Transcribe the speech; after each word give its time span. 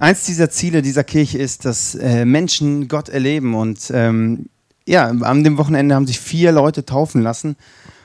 Eins 0.00 0.24
dieser 0.24 0.48
Ziele 0.48 0.80
dieser 0.80 1.04
Kirche 1.04 1.36
ist, 1.36 1.66
dass 1.66 1.94
äh, 1.94 2.24
Menschen 2.24 2.88
Gott 2.88 3.10
erleben. 3.10 3.54
Und 3.54 3.92
ähm, 3.92 4.46
ja, 4.86 5.08
an 5.08 5.44
dem 5.44 5.58
Wochenende 5.58 5.94
haben 5.94 6.06
sich 6.06 6.18
vier 6.18 6.52
Leute 6.52 6.86
taufen 6.86 7.20
lassen. 7.20 7.54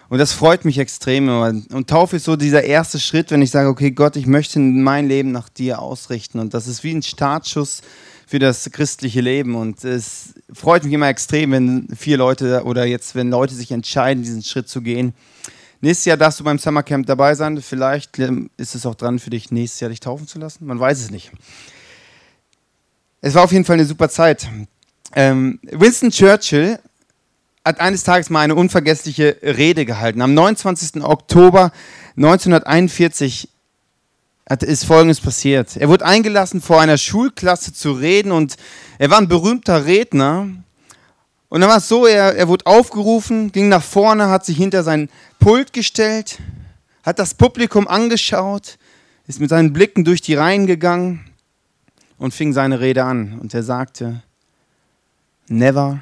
Und 0.10 0.18
das 0.18 0.34
freut 0.34 0.66
mich 0.66 0.78
extrem. 0.78 1.30
Und 1.30 1.90
Taufe 1.90 2.18
ist 2.18 2.26
so 2.26 2.36
dieser 2.36 2.66
erste 2.66 3.00
Schritt, 3.00 3.32
wenn 3.32 3.42
ich 3.42 3.50
sage, 3.50 3.70
okay, 3.70 3.92
Gott, 3.92 4.18
ich 4.18 4.28
möchte 4.28 4.60
mein 4.60 5.08
Leben 5.08 5.32
nach 5.32 5.48
dir 5.48 5.82
ausrichten. 5.82 6.40
Und 6.40 6.54
das 6.54 6.68
ist 6.68 6.84
wie 6.84 6.92
ein 6.92 7.02
Startschuss 7.02 7.82
für 8.28 8.40
das 8.40 8.70
christliche 8.74 9.22
Leben. 9.22 9.56
Und 9.56 9.86
es 9.86 10.34
freut 10.52 10.84
mich 10.84 10.92
immer 10.92 11.08
extrem, 11.08 11.54
wenn 11.54 11.88
vier 11.96 12.18
Leute 12.18 12.66
oder 12.66 12.84
jetzt, 12.84 13.16
wenn 13.16 13.30
Leute 13.30 13.56
sich 13.56 13.72
entscheiden, 13.72 14.22
diesen 14.22 14.44
Schritt 14.44 14.68
zu 14.68 14.82
gehen. 14.82 15.14
Nächstes 15.80 16.06
Jahr 16.06 16.18
darfst 16.18 16.42
du 16.42 16.44
beim 16.44 16.60
Summercamp 16.60 17.06
dabei 17.06 17.36
sein. 17.36 17.62
Vielleicht 17.62 18.20
ähm, 18.20 18.50
ist 18.58 18.76
es 18.76 18.86
auch 18.86 18.96
dran 18.96 19.18
für 19.18 19.30
dich, 19.30 19.50
nächstes 19.50 19.80
Jahr 19.80 19.90
dich 19.90 20.02
taufen 20.02 20.28
zu 20.28 20.40
lassen. 20.40 20.66
Man 20.66 20.78
weiß 20.78 21.00
es 21.00 21.10
nicht. 21.10 21.32
Es 23.26 23.34
war 23.34 23.44
auf 23.44 23.52
jeden 23.52 23.66
Fall 23.66 23.74
eine 23.74 23.86
super 23.86 24.08
Zeit. 24.08 24.48
Ähm, 25.16 25.58
Winston 25.64 26.12
Churchill 26.12 26.78
hat 27.66 27.80
eines 27.80 28.04
Tages 28.04 28.30
mal 28.30 28.42
eine 28.42 28.54
unvergessliche 28.54 29.38
Rede 29.42 29.84
gehalten. 29.84 30.22
Am 30.22 30.36
29. 30.36 31.04
Oktober 31.04 31.72
1941 32.18 33.50
hat, 34.48 34.62
ist 34.62 34.86
Folgendes 34.86 35.22
passiert. 35.22 35.76
Er 35.76 35.90
wurde 35.90 36.06
eingelassen, 36.06 36.62
vor 36.62 36.80
einer 36.80 37.00
Schulklasse 37.00 37.74
zu 37.74 37.94
reden 37.94 38.32
und 38.32 38.58
er 39.00 39.10
war 39.10 39.18
ein 39.18 39.28
berühmter 39.28 39.88
Redner. 39.88 40.48
Und 41.50 41.62
dann 41.62 41.70
war 41.72 41.78
es 41.78 41.88
so, 41.88 42.06
er, 42.06 42.36
er 42.36 42.48
wurde 42.48 42.68
aufgerufen, 42.68 43.52
ging 43.52 43.70
nach 43.70 43.82
vorne, 43.82 44.30
hat 44.30 44.46
sich 44.46 44.58
hinter 44.58 44.84
sein 44.84 45.10
Pult 45.40 45.74
gestellt, 45.74 46.38
hat 47.02 47.18
das 47.18 47.34
Publikum 47.34 47.88
angeschaut, 47.88 48.78
ist 49.26 49.40
mit 49.40 49.50
seinen 49.50 49.74
Blicken 49.74 50.04
durch 50.04 50.22
die 50.22 50.36
Reihen 50.36 50.68
gegangen 50.68 51.26
und 52.18 52.34
fing 52.34 52.54
seine 52.54 52.80
Rede 52.80 53.04
an. 53.04 53.40
Und 53.40 53.54
er 53.54 53.64
sagte, 53.64 54.22
Never, 55.48 56.02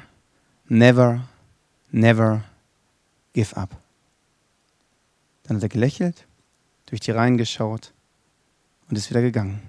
never, 0.68 1.20
never 1.90 2.42
give 3.34 3.54
up. 3.56 3.76
Dann 5.42 5.56
hat 5.58 5.62
er 5.62 5.68
gelächelt, 5.68 6.26
durch 6.86 7.00
die 7.00 7.10
Reihen 7.10 7.36
geschaut 7.36 7.92
und 8.88 8.96
ist 8.96 9.10
wieder 9.10 9.20
gegangen. 9.20 9.60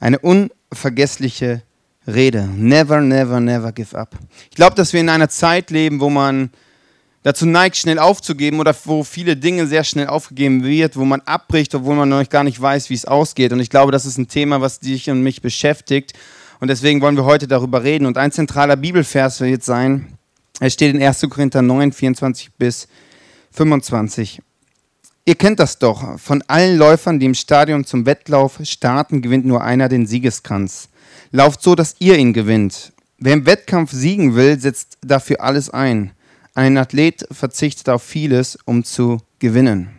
Eine 0.00 0.18
unvergessliche 0.18 1.62
Rede. 2.06 2.46
Never, 2.48 3.00
never, 3.00 3.38
never 3.38 3.70
give 3.70 3.96
up. 3.96 4.18
Ich 4.50 4.56
glaube, 4.56 4.74
dass 4.74 4.92
wir 4.92 5.00
in 5.00 5.08
einer 5.08 5.28
Zeit 5.28 5.70
leben, 5.70 6.00
wo 6.00 6.10
man 6.10 6.50
dazu 7.24 7.46
neigt, 7.46 7.76
schnell 7.76 7.98
aufzugeben 7.98 8.60
oder 8.60 8.76
wo 8.84 9.02
viele 9.02 9.36
Dinge 9.36 9.66
sehr 9.66 9.82
schnell 9.82 10.06
aufgegeben 10.06 10.62
wird, 10.62 10.96
wo 10.96 11.04
man 11.04 11.22
abbricht, 11.22 11.74
obwohl 11.74 11.96
man 11.96 12.08
noch 12.08 12.28
gar 12.28 12.44
nicht 12.44 12.60
weiß, 12.60 12.90
wie 12.90 12.94
es 12.94 13.06
ausgeht. 13.06 13.52
Und 13.52 13.58
ich 13.58 13.70
glaube, 13.70 13.90
das 13.90 14.06
ist 14.06 14.18
ein 14.18 14.28
Thema, 14.28 14.60
was 14.60 14.78
dich 14.78 15.10
und 15.10 15.22
mich 15.22 15.42
beschäftigt. 15.42 16.12
Und 16.60 16.68
deswegen 16.68 17.00
wollen 17.00 17.16
wir 17.16 17.24
heute 17.24 17.48
darüber 17.48 17.82
reden. 17.82 18.06
Und 18.06 18.18
ein 18.18 18.30
zentraler 18.30 18.76
Bibelvers 18.76 19.40
wird 19.40 19.50
jetzt 19.50 19.66
sein, 19.66 20.18
er 20.60 20.70
steht 20.70 20.94
in 20.94 21.02
1. 21.02 21.22
Korinther 21.30 21.62
9, 21.62 21.92
24 21.92 22.52
bis 22.52 22.86
25. 23.50 24.40
Ihr 25.24 25.34
kennt 25.34 25.58
das 25.58 25.78
doch. 25.78 26.18
Von 26.20 26.44
allen 26.46 26.76
Läufern, 26.76 27.18
die 27.18 27.26
im 27.26 27.34
Stadion 27.34 27.84
zum 27.84 28.06
Wettlauf 28.06 28.60
starten, 28.62 29.22
gewinnt 29.22 29.46
nur 29.46 29.64
einer 29.64 29.88
den 29.88 30.06
Siegeskranz. 30.06 30.90
Lauft 31.32 31.62
so, 31.62 31.74
dass 31.74 31.96
ihr 31.98 32.16
ihn 32.18 32.34
gewinnt. 32.34 32.92
Wer 33.18 33.32
im 33.32 33.46
Wettkampf 33.46 33.90
siegen 33.90 34.34
will, 34.34 34.60
setzt 34.60 34.98
dafür 35.00 35.40
alles 35.40 35.70
ein. 35.70 36.12
Ein 36.54 36.78
Athlet 36.78 37.26
verzichtet 37.32 37.88
auf 37.88 38.02
vieles, 38.04 38.56
um 38.64 38.84
zu 38.84 39.18
gewinnen. 39.40 39.90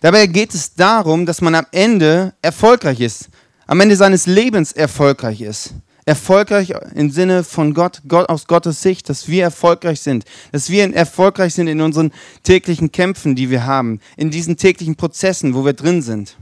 Dabei 0.00 0.26
geht 0.26 0.54
es 0.54 0.74
darum, 0.74 1.26
dass 1.26 1.42
man 1.42 1.54
am 1.54 1.66
Ende 1.70 2.32
erfolgreich 2.40 3.00
ist, 3.00 3.28
am 3.66 3.80
Ende 3.80 3.94
seines 3.96 4.26
Lebens 4.26 4.72
erfolgreich 4.72 5.42
ist. 5.42 5.74
Erfolgreich 6.06 6.72
im 6.94 7.10
Sinne 7.10 7.44
von 7.44 7.74
Gott, 7.74 8.00
Gott 8.08 8.30
aus 8.30 8.46
Gottes 8.46 8.80
Sicht, 8.80 9.10
dass 9.10 9.28
wir 9.28 9.42
erfolgreich 9.42 10.00
sind, 10.00 10.24
dass 10.50 10.70
wir 10.70 10.92
erfolgreich 10.94 11.52
sind 11.52 11.68
in 11.68 11.82
unseren 11.82 12.10
täglichen 12.42 12.90
Kämpfen, 12.90 13.36
die 13.36 13.50
wir 13.50 13.66
haben, 13.66 14.00
in 14.16 14.30
diesen 14.30 14.56
täglichen 14.56 14.96
Prozessen, 14.96 15.54
wo 15.54 15.66
wir 15.66 15.74
drin 15.74 16.00
sind. 16.00 16.38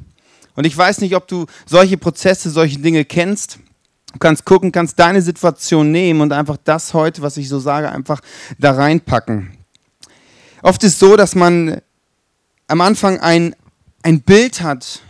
Und 0.54 0.64
ich 0.64 0.76
weiß 0.76 1.00
nicht, 1.00 1.16
ob 1.16 1.26
du 1.26 1.46
solche 1.66 1.98
Prozesse, 1.98 2.50
solche 2.50 2.78
Dinge 2.78 3.04
kennst. 3.04 3.58
Du 4.18 4.26
kannst 4.26 4.44
gucken, 4.44 4.72
kannst 4.72 4.98
deine 4.98 5.22
Situation 5.22 5.92
nehmen 5.92 6.22
und 6.22 6.32
einfach 6.32 6.56
das 6.64 6.92
heute, 6.92 7.22
was 7.22 7.36
ich 7.36 7.48
so 7.48 7.60
sage, 7.60 7.88
einfach 7.88 8.20
da 8.58 8.72
reinpacken. 8.72 9.56
Oft 10.60 10.82
ist 10.82 10.94
es 10.94 10.98
so, 10.98 11.16
dass 11.16 11.36
man 11.36 11.80
am 12.66 12.80
Anfang 12.80 13.20
ein, 13.20 13.54
ein 14.02 14.22
Bild 14.22 14.60
hat, 14.60 15.02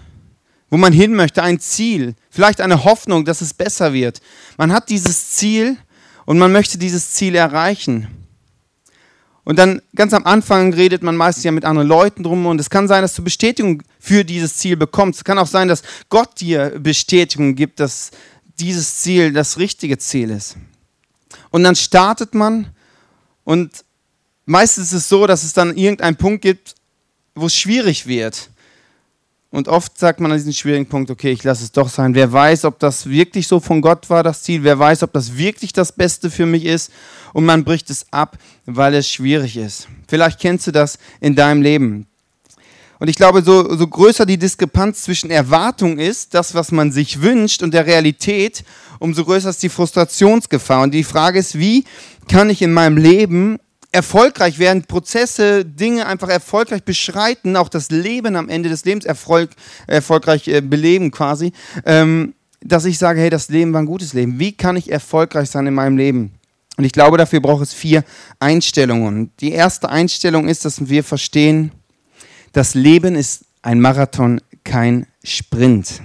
wo 0.69 0.77
man 0.77 0.93
hin 0.93 1.15
möchte, 1.15 1.43
ein 1.43 1.59
Ziel, 1.59 2.17
vielleicht 2.29 2.61
eine 2.61 2.85
Hoffnung, 2.85 3.25
dass 3.25 3.41
es 3.41 3.55
besser 3.55 3.95
wird. 3.95 4.21
Man 4.59 4.73
hat 4.73 4.91
dieses 4.91 5.31
Ziel 5.31 5.79
und 6.27 6.39
man 6.39 6.53
möchte 6.53 6.77
dieses 6.77 7.13
Ziel 7.13 7.35
erreichen. 7.35 8.09
Und 9.43 9.59
dann 9.59 9.81
ganz 9.95 10.13
am 10.13 10.27
Anfang 10.27 10.75
redet 10.75 11.03
man 11.03 11.17
meistens 11.17 11.45
ja 11.45 11.53
mit 11.53 11.65
anderen 11.65 11.89
Leuten 11.89 12.25
drum 12.25 12.45
und 12.45 12.61
es 12.61 12.69
kann 12.69 12.87
sein, 12.89 13.01
dass 13.01 13.15
du 13.15 13.25
Bestätigung 13.25 13.83
für 13.99 14.23
dieses 14.23 14.59
Ziel 14.59 14.77
bekommst. 14.77 15.21
Es 15.21 15.25
kann 15.25 15.39
auch 15.39 15.47
sein, 15.47 15.69
dass 15.69 15.83
Gott 16.11 16.43
dir 16.43 16.79
Bestätigung 16.79 17.55
gibt, 17.55 17.81
dass 17.81 18.11
dieses 18.61 18.99
Ziel 18.99 19.33
das 19.33 19.59
richtige 19.59 19.99
Ziel 19.99 20.31
ist. 20.31 20.57
Und 21.51 21.65
dann 21.65 21.77
startet 21.77 22.35
man 22.35 22.69
und 23.45 23.85
meistens 24.45 24.89
ist 24.89 25.05
es 25.05 25.09
so, 25.09 25.27
dass 25.27 25.45
es 25.45 25.53
dann 25.53 25.77
irgendeinen 25.77 26.17
Punkt 26.17 26.43
gibt, 26.43 26.75
wo 27.35 27.47
es 27.47 27.57
schwierig 27.57 28.07
wird. 28.07 28.51
Und 29.51 29.67
oft 29.67 29.99
sagt 29.99 30.21
man 30.21 30.31
an 30.31 30.37
diesem 30.37 30.53
schwierigen 30.53 30.87
Punkt, 30.87 31.11
okay, 31.11 31.31
ich 31.31 31.43
lasse 31.43 31.65
es 31.65 31.73
doch 31.73 31.89
sein. 31.89 32.15
Wer 32.15 32.31
weiß, 32.31 32.67
ob 32.67 32.79
das 32.79 33.09
wirklich 33.09 33.47
so 33.47 33.61
von 33.61 33.81
Gott 33.81 34.11
war, 34.11 34.23
das 34.23 34.43
Ziel. 34.43 34.63
Wer 34.63 34.79
weiß, 34.79 35.03
ob 35.03 35.15
das 35.15 35.39
wirklich 35.39 35.73
das 35.73 35.93
Beste 35.93 36.31
für 36.31 36.45
mich 36.45 36.67
ist. 36.67 36.93
Und 37.33 37.47
man 37.47 37.65
bricht 37.65 37.89
es 37.89 38.07
ab, 38.11 38.37
weil 38.67 38.95
es 38.95 39.09
schwierig 39.09 39.57
ist. 39.57 39.89
Vielleicht 40.07 40.39
kennst 40.39 40.67
du 40.67 40.73
das 40.73 40.99
in 41.21 41.35
deinem 41.35 41.63
Leben. 41.63 42.08
Und 42.99 43.09
ich 43.09 43.17
glaube, 43.17 43.43
so, 43.43 43.77
so 43.77 43.87
größer 43.87 44.27
die 44.27 44.39
Diskrepanz 44.39 45.03
zwischen 45.03 45.31
Erwartung 45.31 45.99
ist, 45.99 46.35
das, 46.35 46.55
was 46.55 46.73
man 46.73 46.91
sich 46.91 47.23
wünscht, 47.23 47.63
und 47.63 47.73
der 47.73 47.87
Realität, 47.87 48.65
umso 48.99 49.25
größer 49.25 49.51
ist 49.51 49.63
die 49.63 49.69
Frustrationsgefahr. 49.69 50.83
Und 50.83 50.93
die 50.93 51.05
Frage 51.05 51.39
ist, 51.39 51.59
wie 51.59 51.85
kann 52.29 52.51
ich 52.51 52.63
in 52.63 52.73
meinem 52.73 52.97
Leben 52.97 53.59
erfolgreich 53.91 54.59
werden, 54.59 54.85
Prozesse, 54.85 55.65
Dinge 55.65 56.07
einfach 56.07 56.29
erfolgreich 56.29 56.83
beschreiten, 56.83 57.57
auch 57.57 57.69
das 57.69 57.91
Leben 57.91 58.37
am 58.37 58.49
Ende 58.49 58.69
des 58.69 58.85
Lebens 58.85 59.05
erfolg, 59.05 59.51
erfolgreich 59.87 60.47
äh, 60.49 60.61
beleben 60.61 61.11
quasi, 61.11 61.53
ähm, 61.87 62.35
dass 62.61 62.85
ich 62.85 62.99
sage, 62.99 63.21
hey, 63.21 63.31
das 63.31 63.49
Leben 63.49 63.73
war 63.73 63.81
ein 63.81 63.87
gutes 63.87 64.13
Leben. 64.13 64.39
Wie 64.39 64.53
kann 64.53 64.77
ich 64.77 64.91
erfolgreich 64.91 65.49
sein 65.49 65.67
in 65.67 65.75
meinem 65.75 65.97
Leben? 65.97 66.33
Und 66.77 66.85
ich 66.85 66.93
glaube, 66.93 67.17
dafür 67.17 67.41
braucht 67.41 67.63
es 67.63 67.73
vier 67.73 68.05
Einstellungen. 68.39 69.33
Die 69.41 69.53
erste 69.53 69.89
Einstellung 69.89 70.49
ist, 70.49 70.65
dass 70.65 70.89
wir 70.89 71.03
verstehen, 71.03 71.73
das 72.53 72.75
Leben 72.75 73.15
ist 73.15 73.45
ein 73.63 73.81
Marathon, 73.81 74.41
kein 74.65 75.07
Sprint. 75.23 76.01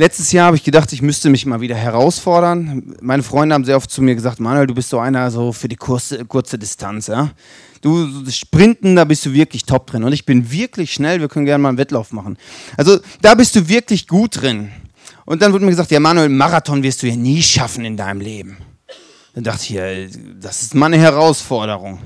Letztes 0.00 0.30
Jahr 0.30 0.46
habe 0.46 0.56
ich 0.56 0.62
gedacht, 0.62 0.92
ich 0.92 1.02
müsste 1.02 1.28
mich 1.28 1.44
mal 1.44 1.60
wieder 1.60 1.74
herausfordern. 1.74 2.94
Meine 3.00 3.24
Freunde 3.24 3.54
haben 3.54 3.64
sehr 3.64 3.76
oft 3.76 3.90
zu 3.90 4.00
mir 4.00 4.14
gesagt, 4.14 4.38
Manuel, 4.38 4.68
du 4.68 4.74
bist 4.74 4.90
so 4.90 5.00
einer 5.00 5.28
so 5.32 5.52
für 5.52 5.68
die 5.68 5.74
kurze, 5.74 6.24
kurze 6.24 6.56
Distanz. 6.56 7.08
Ja? 7.08 7.32
Du 7.80 8.06
Sprinten, 8.30 8.94
da 8.94 9.04
bist 9.04 9.26
du 9.26 9.32
wirklich 9.32 9.64
top 9.64 9.88
drin. 9.88 10.04
Und 10.04 10.12
ich 10.12 10.24
bin 10.24 10.52
wirklich 10.52 10.92
schnell, 10.92 11.20
wir 11.20 11.26
können 11.26 11.46
gerne 11.46 11.60
mal 11.60 11.70
einen 11.70 11.78
Wettlauf 11.78 12.12
machen. 12.12 12.38
Also 12.76 13.00
da 13.22 13.34
bist 13.34 13.56
du 13.56 13.68
wirklich 13.68 14.06
gut 14.06 14.40
drin. 14.40 14.70
Und 15.24 15.42
dann 15.42 15.52
wurde 15.52 15.64
mir 15.64 15.72
gesagt, 15.72 15.90
ja 15.90 15.98
Manuel, 15.98 16.28
Marathon 16.28 16.84
wirst 16.84 17.02
du 17.02 17.08
ja 17.08 17.16
nie 17.16 17.42
schaffen 17.42 17.84
in 17.84 17.96
deinem 17.96 18.20
Leben. 18.20 18.58
Dann 19.34 19.42
dachte 19.42 19.64
ich, 19.64 19.70
ja, 19.70 19.84
das 20.40 20.62
ist 20.62 20.74
mal 20.76 20.86
eine 20.86 20.98
Herausforderung. 20.98 21.98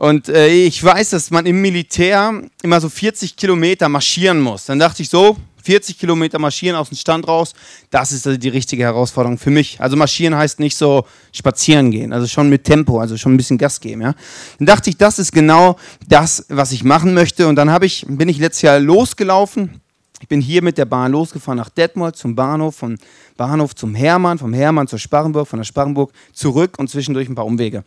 Und 0.00 0.30
äh, 0.30 0.48
ich 0.48 0.82
weiß, 0.82 1.10
dass 1.10 1.30
man 1.30 1.44
im 1.44 1.60
Militär 1.60 2.40
immer 2.62 2.80
so 2.80 2.88
40 2.88 3.36
Kilometer 3.36 3.86
marschieren 3.90 4.40
muss. 4.40 4.64
Dann 4.64 4.78
dachte 4.78 5.02
ich 5.02 5.10
so, 5.10 5.36
40 5.62 5.98
Kilometer 5.98 6.38
marschieren 6.38 6.74
aus 6.74 6.88
dem 6.88 6.96
Stand 6.96 7.28
raus, 7.28 7.52
das 7.90 8.10
ist 8.10 8.26
also 8.26 8.38
die 8.38 8.48
richtige 8.48 8.82
Herausforderung 8.82 9.36
für 9.36 9.50
mich. 9.50 9.78
Also 9.78 9.98
marschieren 9.98 10.34
heißt 10.34 10.58
nicht 10.58 10.74
so 10.74 11.04
spazieren 11.32 11.90
gehen, 11.90 12.14
also 12.14 12.26
schon 12.26 12.48
mit 12.48 12.64
Tempo, 12.64 12.98
also 12.98 13.18
schon 13.18 13.34
ein 13.34 13.36
bisschen 13.36 13.58
Gas 13.58 13.78
geben. 13.78 14.00
Ja? 14.00 14.14
Dann 14.58 14.64
dachte 14.64 14.88
ich, 14.88 14.96
das 14.96 15.18
ist 15.18 15.32
genau 15.32 15.76
das, 16.08 16.46
was 16.48 16.72
ich 16.72 16.82
machen 16.82 17.12
möchte. 17.12 17.46
Und 17.46 17.56
dann 17.56 17.70
ich, 17.82 18.06
bin 18.08 18.30
ich 18.30 18.38
letztes 18.38 18.62
Jahr 18.62 18.80
losgelaufen. 18.80 19.82
Ich 20.22 20.28
bin 20.28 20.40
hier 20.40 20.62
mit 20.62 20.78
der 20.78 20.86
Bahn 20.86 21.12
losgefahren 21.12 21.58
nach 21.58 21.68
Detmold 21.68 22.16
zum 22.16 22.34
Bahnhof, 22.34 22.76
vom 22.76 22.96
Bahnhof 23.36 23.74
zum 23.74 23.94
Hermann, 23.94 24.38
vom 24.38 24.54
Hermann 24.54 24.88
zur 24.88 24.98
Sparrenburg, 24.98 25.46
von 25.46 25.58
der 25.58 25.64
Sparrenburg 25.64 26.10
zurück 26.32 26.78
und 26.78 26.88
zwischendurch 26.88 27.28
ein 27.28 27.34
paar 27.34 27.46
Umwege. 27.46 27.84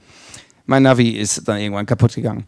Mein 0.66 0.84
Navi 0.84 1.10
ist 1.12 1.48
dann 1.48 1.60
irgendwann 1.60 1.86
kaputt 1.86 2.16
gegangen. 2.16 2.46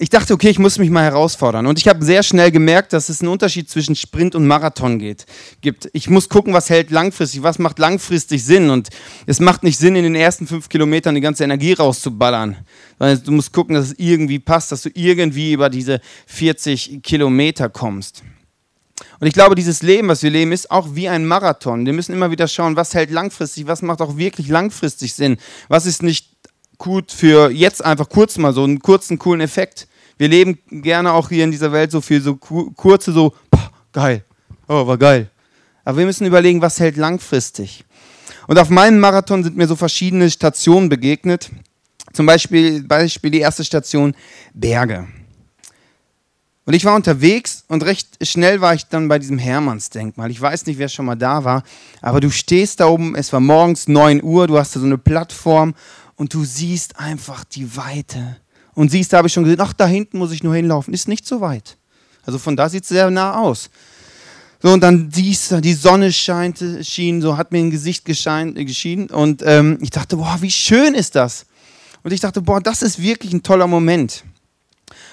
Ich 0.00 0.10
dachte, 0.10 0.32
okay, 0.32 0.48
ich 0.48 0.60
muss 0.60 0.78
mich 0.78 0.90
mal 0.90 1.02
herausfordern. 1.02 1.66
Und 1.66 1.76
ich 1.76 1.88
habe 1.88 2.04
sehr 2.04 2.22
schnell 2.22 2.52
gemerkt, 2.52 2.92
dass 2.92 3.08
es 3.08 3.20
einen 3.20 3.32
Unterschied 3.32 3.68
zwischen 3.68 3.96
Sprint 3.96 4.36
und 4.36 4.46
Marathon 4.46 5.00
geht, 5.00 5.26
gibt. 5.60 5.90
Ich 5.92 6.08
muss 6.08 6.28
gucken, 6.28 6.54
was 6.54 6.70
hält 6.70 6.92
langfristig, 6.92 7.42
was 7.42 7.58
macht 7.58 7.80
langfristig 7.80 8.44
Sinn. 8.44 8.70
Und 8.70 8.90
es 9.26 9.40
macht 9.40 9.64
nicht 9.64 9.76
Sinn, 9.76 9.96
in 9.96 10.04
den 10.04 10.14
ersten 10.14 10.46
fünf 10.46 10.68
Kilometern 10.68 11.16
die 11.16 11.20
ganze 11.20 11.42
Energie 11.42 11.72
rauszuballern. 11.72 12.58
Weil 12.98 13.18
du 13.18 13.32
musst 13.32 13.52
gucken, 13.52 13.74
dass 13.74 13.86
es 13.86 13.94
irgendwie 13.98 14.38
passt, 14.38 14.70
dass 14.70 14.82
du 14.82 14.90
irgendwie 14.94 15.52
über 15.52 15.68
diese 15.68 16.00
40 16.26 17.02
Kilometer 17.02 17.68
kommst. 17.68 18.22
Und 19.20 19.26
ich 19.26 19.32
glaube, 19.32 19.54
dieses 19.54 19.82
Leben, 19.82 20.08
was 20.08 20.22
wir 20.22 20.30
leben, 20.30 20.52
ist 20.52 20.70
auch 20.70 20.94
wie 20.94 21.08
ein 21.08 21.26
Marathon. 21.26 21.86
Wir 21.86 21.92
müssen 21.92 22.12
immer 22.12 22.30
wieder 22.30 22.48
schauen, 22.48 22.76
was 22.76 22.94
hält 22.94 23.10
langfristig, 23.10 23.66
was 23.66 23.82
macht 23.82 24.00
auch 24.00 24.16
wirklich 24.16 24.48
langfristig 24.48 25.14
Sinn. 25.14 25.38
Was 25.68 25.86
ist 25.86 26.02
nicht 26.02 26.28
gut 26.78 27.12
für 27.12 27.50
jetzt 27.50 27.84
einfach 27.84 28.08
kurz 28.08 28.38
mal 28.38 28.52
so 28.52 28.64
einen 28.64 28.80
kurzen, 28.80 29.18
coolen 29.18 29.40
Effekt. 29.40 29.88
Wir 30.16 30.28
leben 30.28 30.58
gerne 30.70 31.12
auch 31.12 31.28
hier 31.28 31.44
in 31.44 31.50
dieser 31.50 31.72
Welt 31.72 31.90
so 31.90 32.00
viel 32.00 32.20
so 32.20 32.36
kurze, 32.36 33.12
so, 33.12 33.34
boah, 33.50 33.70
geil, 33.92 34.24
oh, 34.68 34.86
war 34.86 34.98
geil. 34.98 35.30
Aber 35.84 35.98
wir 35.98 36.06
müssen 36.06 36.26
überlegen, 36.26 36.62
was 36.62 36.80
hält 36.80 36.96
langfristig. 36.96 37.84
Und 38.46 38.58
auf 38.58 38.70
meinem 38.70 39.00
Marathon 39.00 39.44
sind 39.44 39.56
mir 39.56 39.66
so 39.66 39.76
verschiedene 39.76 40.30
Stationen 40.30 40.88
begegnet. 40.88 41.50
Zum 42.12 42.26
Beispiel, 42.26 42.82
Beispiel 42.82 43.30
die 43.30 43.40
erste 43.40 43.64
Station 43.64 44.14
Berge. 44.54 45.06
Und 46.68 46.74
ich 46.74 46.84
war 46.84 46.94
unterwegs 46.94 47.64
und 47.68 47.82
recht 47.82 48.18
schnell 48.20 48.60
war 48.60 48.74
ich 48.74 48.84
dann 48.84 49.08
bei 49.08 49.18
diesem 49.18 49.38
Hermannsdenkmal. 49.38 50.30
Ich 50.30 50.38
weiß 50.38 50.66
nicht, 50.66 50.78
wer 50.78 50.90
schon 50.90 51.06
mal 51.06 51.16
da 51.16 51.42
war, 51.42 51.62
aber 52.02 52.20
du 52.20 52.30
stehst 52.30 52.80
da 52.80 52.88
oben, 52.88 53.14
es 53.14 53.32
war 53.32 53.40
morgens 53.40 53.88
9 53.88 54.22
Uhr, 54.22 54.46
du 54.46 54.58
hast 54.58 54.76
da 54.76 54.80
so 54.80 54.84
eine 54.84 54.98
Plattform 54.98 55.74
und 56.16 56.34
du 56.34 56.44
siehst 56.44 57.00
einfach 57.00 57.44
die 57.44 57.74
Weite. 57.74 58.36
Und 58.74 58.90
siehst, 58.90 59.14
da 59.14 59.16
habe 59.16 59.28
ich 59.28 59.32
schon 59.32 59.44
gesehen, 59.44 59.62
ach, 59.62 59.72
da 59.72 59.86
hinten 59.86 60.18
muss 60.18 60.30
ich 60.30 60.42
nur 60.42 60.54
hinlaufen. 60.54 60.92
Ist 60.92 61.08
nicht 61.08 61.26
so 61.26 61.40
weit. 61.40 61.78
Also 62.26 62.38
von 62.38 62.54
da 62.54 62.68
sieht 62.68 62.82
es 62.82 62.90
sehr 62.90 63.10
nah 63.10 63.38
aus. 63.38 63.70
So, 64.62 64.70
und 64.70 64.82
dann 64.82 65.10
siehst 65.10 65.50
du, 65.50 65.62
die 65.62 65.72
Sonne 65.72 66.12
scheint, 66.12 66.62
schien, 66.82 67.22
so 67.22 67.38
hat 67.38 67.50
mir 67.50 67.60
ein 67.60 67.70
Gesicht 67.70 68.04
geschein, 68.04 68.54
äh, 68.58 68.66
geschienen. 68.66 69.06
Und 69.06 69.42
ähm, 69.42 69.78
ich 69.80 69.88
dachte, 69.88 70.18
boah, 70.18 70.36
wie 70.42 70.50
schön 70.50 70.92
ist 70.92 71.14
das. 71.14 71.46
Und 72.02 72.12
ich 72.12 72.20
dachte, 72.20 72.42
boah, 72.42 72.60
das 72.60 72.82
ist 72.82 73.00
wirklich 73.00 73.32
ein 73.32 73.42
toller 73.42 73.66
Moment. 73.66 74.22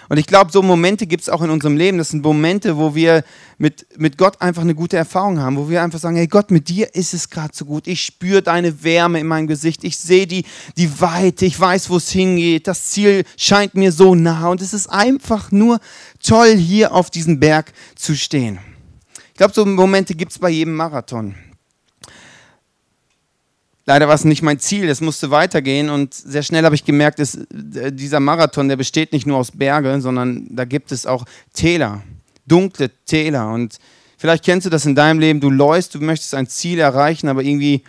Und 0.10 0.18
ich 0.18 0.28
glaube, 0.28 0.52
so 0.52 0.62
Momente 0.62 1.08
gibt 1.08 1.24
es 1.24 1.30
auch 1.30 1.42
in 1.42 1.50
unserem 1.50 1.78
Leben. 1.78 1.98
Das 1.98 2.10
sind 2.10 2.24
Momente, 2.24 2.78
wo 2.78 2.94
wir 2.94 3.24
mit, 3.58 3.88
mit 3.98 4.18
Gott 4.18 4.42
einfach 4.42 4.62
eine 4.62 4.76
gute 4.76 4.98
Erfahrung 4.98 5.40
haben, 5.40 5.58
wo 5.58 5.70
wir 5.70 5.82
einfach 5.82 6.00
sagen, 6.00 6.16
hey 6.16 6.28
Gott, 6.28 6.52
mit 6.52 6.70
dir 6.70 6.94
ist 6.94 7.14
es 7.14 7.30
gerade 7.30 7.56
so 7.56 7.66
gut. 7.66 7.88
Ich 7.88 8.04
spüre 8.04 8.42
deine 8.42 8.84
Wärme 8.84 9.20
in 9.20 9.28
meinem 9.28 9.48
Gesicht. 9.48 9.84
Ich 9.84 9.98
sehe 9.98 10.28
die, 10.28 10.46
die 10.78 11.02
Weite. 11.02 11.46
Ich 11.46 11.60
weiß, 11.60 11.90
wo 11.90 11.98
es 11.98 12.10
hingeht. 12.10 12.68
Das 12.68 12.90
Ziel 12.90 13.24
scheint 13.38 13.76
mir 13.76 13.92
so 13.92 14.16
nah. 14.16 14.50
Und 14.50 14.62
es 14.62 14.74
ist 14.74 14.88
einfach 14.88 15.52
nur 15.52 15.80
toll, 16.22 16.56
hier 16.56 16.94
auf 16.94 17.10
diesem 17.10 17.40
Berg 17.40 17.74
zu 17.96 18.16
stehen. 18.16 18.60
Ich 19.30 19.38
glaube, 19.38 19.54
so 19.54 19.66
Momente 19.66 20.16
gibt 20.16 20.32
es 20.32 20.40
bei 20.40 20.50
jedem 20.50 20.76
Marathon. 20.76 21.36
Leider 23.88 24.08
war 24.08 24.16
es 24.16 24.26
nicht 24.26 24.42
mein 24.42 24.60
Ziel, 24.60 24.90
es 24.90 25.00
musste 25.00 25.30
weitergehen 25.30 25.92
und 25.92 26.14
sehr 26.16 26.42
schnell 26.42 26.66
habe 26.66 26.74
ich 26.74 26.86
gemerkt, 26.86 27.20
dass 27.20 27.38
dieser 27.52 28.20
Marathon, 28.20 28.68
der 28.68 28.78
besteht 28.78 29.14
nicht 29.14 29.28
nur 29.28 29.38
aus 29.38 29.52
Berge, 29.52 30.02
sondern 30.02 30.48
da 30.50 30.66
gibt 30.66 30.92
es 30.92 31.06
auch 31.06 31.24
Täler, 31.54 32.02
dunkle 32.48 32.90
Täler 33.06 33.54
und 33.54 33.78
vielleicht 34.18 34.44
kennst 34.44 34.66
du 34.66 34.72
das 34.72 34.88
in 34.88 34.96
deinem 34.96 35.20
Leben, 35.20 35.40
du 35.40 35.52
läufst, 35.52 35.94
du 35.94 36.00
möchtest 36.00 36.34
ein 36.34 36.48
Ziel 36.48 36.80
erreichen, 36.80 37.28
aber 37.28 37.44
irgendwie 37.44 37.84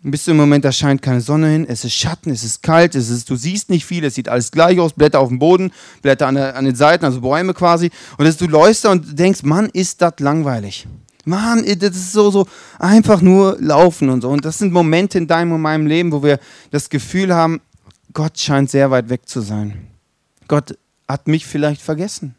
bist 0.00 0.26
du 0.26 0.30
im 0.30 0.38
Moment, 0.38 0.64
da 0.64 0.72
scheint 0.72 1.02
keine 1.02 1.20
Sonne 1.20 1.48
hin, 1.48 1.66
es 1.68 1.84
ist 1.84 1.92
Schatten, 1.92 2.30
es 2.30 2.42
ist 2.42 2.62
kalt, 2.62 2.94
es 2.94 3.10
ist, 3.10 3.28
du 3.28 3.36
siehst 3.36 3.68
nicht 3.68 3.84
viel, 3.84 4.04
es 4.04 4.14
sieht 4.14 4.30
alles 4.30 4.50
gleich 4.50 4.80
aus, 4.80 4.94
Blätter 4.94 5.20
auf 5.20 5.28
dem 5.28 5.38
Boden, 5.38 5.72
Blätter 6.00 6.26
an, 6.26 6.36
der, 6.36 6.56
an 6.56 6.64
den 6.64 6.74
Seiten, 6.74 7.04
also 7.04 7.20
Bäume 7.20 7.52
quasi 7.52 7.90
und 8.16 8.40
du 8.40 8.46
läufst 8.46 8.86
da 8.86 8.92
und 8.92 9.18
denkst, 9.18 9.42
Mann, 9.42 9.68
ist 9.74 10.00
das 10.00 10.14
langweilig. 10.20 10.86
Mann, 11.26 11.64
das 11.64 11.96
ist 11.96 12.12
so, 12.12 12.30
so 12.30 12.46
einfach 12.78 13.20
nur 13.20 13.56
laufen 13.60 14.08
und 14.10 14.22
so. 14.22 14.30
Und 14.30 14.44
das 14.44 14.58
sind 14.58 14.72
Momente 14.72 15.18
in 15.18 15.26
deinem 15.26 15.52
und 15.52 15.60
meinem 15.60 15.86
Leben, 15.86 16.12
wo 16.12 16.22
wir 16.22 16.38
das 16.70 16.88
Gefühl 16.90 17.34
haben, 17.34 17.60
Gott 18.12 18.38
scheint 18.38 18.70
sehr 18.70 18.90
weit 18.90 19.08
weg 19.08 19.28
zu 19.28 19.40
sein. 19.40 19.88
Gott 20.48 20.78
hat 21.08 21.28
mich 21.28 21.46
vielleicht 21.46 21.82
vergessen. 21.82 22.34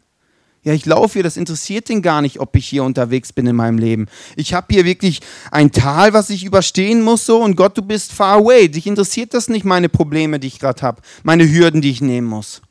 Ja, 0.66 0.72
ich 0.72 0.84
laufe 0.84 1.14
hier, 1.14 1.22
das 1.22 1.36
interessiert 1.36 1.88
ihn 1.90 2.02
gar 2.02 2.20
nicht, 2.22 2.40
ob 2.40 2.56
ich 2.56 2.66
hier 2.66 2.82
unterwegs 2.82 3.32
bin 3.32 3.46
in 3.46 3.54
meinem 3.54 3.78
Leben. 3.78 4.08
Ich 4.34 4.52
habe 4.52 4.66
hier 4.74 4.84
wirklich 4.84 5.20
ein 5.52 5.70
Tal, 5.70 6.12
was 6.12 6.28
ich 6.28 6.44
überstehen 6.44 7.02
muss, 7.02 7.24
so, 7.24 7.40
und 7.40 7.54
Gott, 7.54 7.78
du 7.78 7.82
bist 7.82 8.12
far 8.12 8.38
away. 8.38 8.68
Dich 8.68 8.88
interessiert 8.88 9.32
das 9.32 9.48
nicht, 9.48 9.64
meine 9.64 9.88
Probleme, 9.88 10.40
die 10.40 10.48
ich 10.48 10.58
gerade 10.58 10.82
habe, 10.82 11.02
meine 11.22 11.48
Hürden, 11.48 11.82
die 11.82 11.90
ich 11.90 12.00
nehmen 12.00 12.26
muss. 12.26 12.62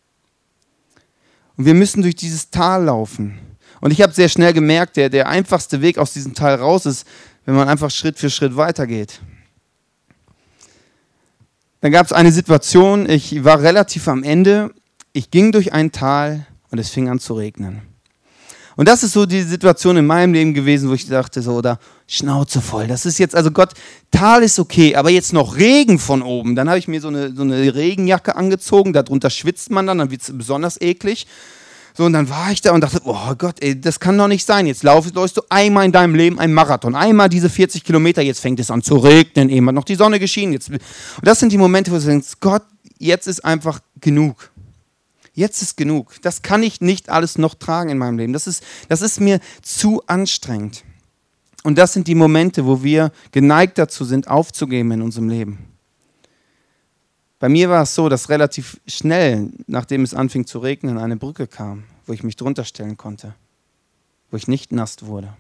Und 1.56 1.65
wir 1.65 1.73
müssen 1.73 2.01
durch 2.01 2.15
dieses 2.15 2.50
Tal 2.50 2.83
laufen. 2.83 3.39
Und 3.85 3.91
ich 3.91 4.01
habe 4.01 4.11
sehr 4.11 4.29
schnell 4.29 4.51
gemerkt, 4.51 4.97
der, 4.97 5.11
der 5.11 5.29
einfachste 5.29 5.79
Weg 5.79 5.99
aus 5.99 6.11
diesem 6.11 6.33
Teil 6.33 6.55
raus 6.55 6.87
ist, 6.87 7.05
wenn 7.45 7.53
man 7.53 7.69
einfach 7.69 7.91
Schritt 7.91 8.17
für 8.17 8.31
Schritt 8.31 8.57
weitergeht. 8.57 9.21
Dann 11.81 11.91
gab 11.91 12.07
es 12.07 12.11
eine 12.11 12.31
Situation, 12.31 13.07
ich 13.07 13.43
war 13.43 13.61
relativ 13.61 14.07
am 14.07 14.23
Ende, 14.23 14.71
ich 15.13 15.29
ging 15.29 15.51
durch 15.51 15.71
ein 15.71 15.91
Tal 15.91 16.47
und 16.71 16.79
es 16.79 16.89
fing 16.89 17.09
an 17.09 17.19
zu 17.19 17.35
regnen. 17.35 17.83
Und 18.75 18.87
das 18.87 19.03
ist 19.03 19.11
so 19.11 19.27
die 19.27 19.43
Situation 19.43 19.97
in 19.97 20.07
meinem 20.07 20.33
Leben 20.33 20.55
gewesen, 20.55 20.89
wo 20.89 20.95
ich 20.95 21.07
dachte, 21.07 21.43
so, 21.43 21.53
oder 21.53 21.77
Schnauze 22.07 22.61
voll. 22.61 22.88
Das 22.88 23.05
ist 23.05 23.19
jetzt, 23.19 23.35
also 23.35 23.51
Gott, 23.51 23.73
Tal 24.09 24.41
ist 24.41 24.57
okay, 24.57 24.95
aber 24.95 25.11
jetzt 25.11 25.31
noch 25.31 25.57
Regen 25.57 25.99
von 25.99 26.23
oben. 26.23 26.55
Dann 26.55 26.69
habe 26.69 26.79
ich 26.79 26.88
mir 26.88 27.01
so 27.01 27.09
eine, 27.09 27.35
so 27.35 27.43
eine 27.43 27.75
Regenjacke 27.75 28.35
angezogen, 28.35 28.93
darunter 28.93 29.29
schwitzt 29.29 29.69
man 29.69 29.85
dann, 29.85 29.99
dann 29.99 30.09
wird 30.09 30.23
es 30.23 30.35
besonders 30.35 30.81
eklig. 30.81 31.27
So, 31.97 32.03
und 32.03 32.12
dann 32.12 32.30
war 32.30 32.51
ich 32.51 32.62
da 32.62 32.74
und 32.74 32.81
dachte, 32.81 33.00
oh 33.06 33.36
Gott, 33.38 33.56
ey, 33.62 33.80
das 33.80 34.01
kann 34.01 34.18
doch 34.18 34.27
nicht 34.27 34.45
sein. 34.45 34.68
Jetzt 34.68 34.83
laufst, 34.83 35.15
läufst 35.15 35.38
du 35.38 35.42
einmal 35.47 35.86
in 35.86 35.94
deinem 35.94 36.13
Leben 36.13 36.39
einen 36.39 36.53
Marathon, 36.53 36.94
einmal 36.94 37.30
diese 37.30 37.50
40 37.50 37.86
Kilometer, 37.86 38.21
jetzt 38.21 38.42
fängt 38.42 38.59
es 38.59 38.69
an 38.69 38.81
zu 38.81 38.97
regnen, 38.97 39.50
eben 39.50 39.65
hat 39.68 39.75
noch 39.75 39.86
die 39.86 39.95
Sonne 39.95 40.19
geschienen. 40.19 40.51
Jetzt, 40.51 40.69
und 40.69 40.81
das 41.21 41.39
sind 41.39 41.53
die 41.53 41.57
Momente, 41.57 41.92
wo 41.92 41.95
du 41.97 42.06
denkst, 42.06 42.33
Gott, 42.42 42.63
jetzt 42.97 43.27
ist 43.27 43.45
einfach 43.45 43.80
genug. 44.01 44.51
Jetzt 45.33 45.62
ist 45.62 45.77
genug. 45.77 46.13
Das 46.21 46.42
kann 46.42 46.63
ich 46.63 46.81
nicht 46.81 47.09
alles 47.09 47.38
noch 47.38 47.56
tragen 47.56 47.89
in 47.89 47.98
meinem 47.98 48.18
Leben. 48.18 48.33
Das 48.33 48.45
ist, 48.45 48.62
das 48.89 49.01
ist 49.01 49.21
mir 49.21 49.39
zu 49.62 50.01
anstrengend. 50.06 50.83
Und 51.63 51.77
das 51.77 51.94
sind 51.94 52.07
die 52.07 52.15
Momente, 52.15 52.65
wo 52.65 52.83
wir 52.83 53.12
geneigt 53.31 53.77
dazu 53.77 54.03
sind, 54.03 54.27
aufzugeben 54.27 54.91
in 54.91 55.01
unserem 55.01 55.30
Leben. 55.30 55.75
Bei 57.45 57.50
mir 57.50 57.69
war 57.69 57.83
es 57.83 57.94
so, 57.94 58.09
dass 58.09 58.30
relativ 58.30 58.81
schnell, 58.88 59.51
nachdem 59.68 60.01
es 60.01 60.15
anfing 60.15 60.47
zu 60.47 60.57
regnen, 60.57 60.97
eine 60.97 61.15
Brücke 61.15 61.45
kam, 61.45 61.83
wo 62.07 62.13
ich 62.13 62.24
mich 62.24 62.38
drunter 62.38 62.63
stellen 62.63 62.97
konnte, 62.97 63.36
wo 64.31 64.38
ich 64.38 64.47
nicht 64.47 64.71
nass 64.71 64.95
wurde, 65.01 65.31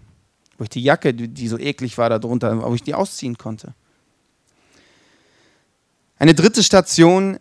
wo 0.59 0.65
ich 0.65 0.69
die 0.69 0.83
Jacke, 0.83 1.15
die 1.15 1.47
so 1.47 1.57
eklig 1.57 1.97
war, 1.97 2.11
darunter, 2.11 2.61
wo 2.61 2.75
ich 2.75 2.83
die 2.83 2.93
ausziehen 2.93 3.39
konnte. 3.39 3.73
Eine 6.19 6.35
dritte 6.35 6.61
Station, 6.61 7.39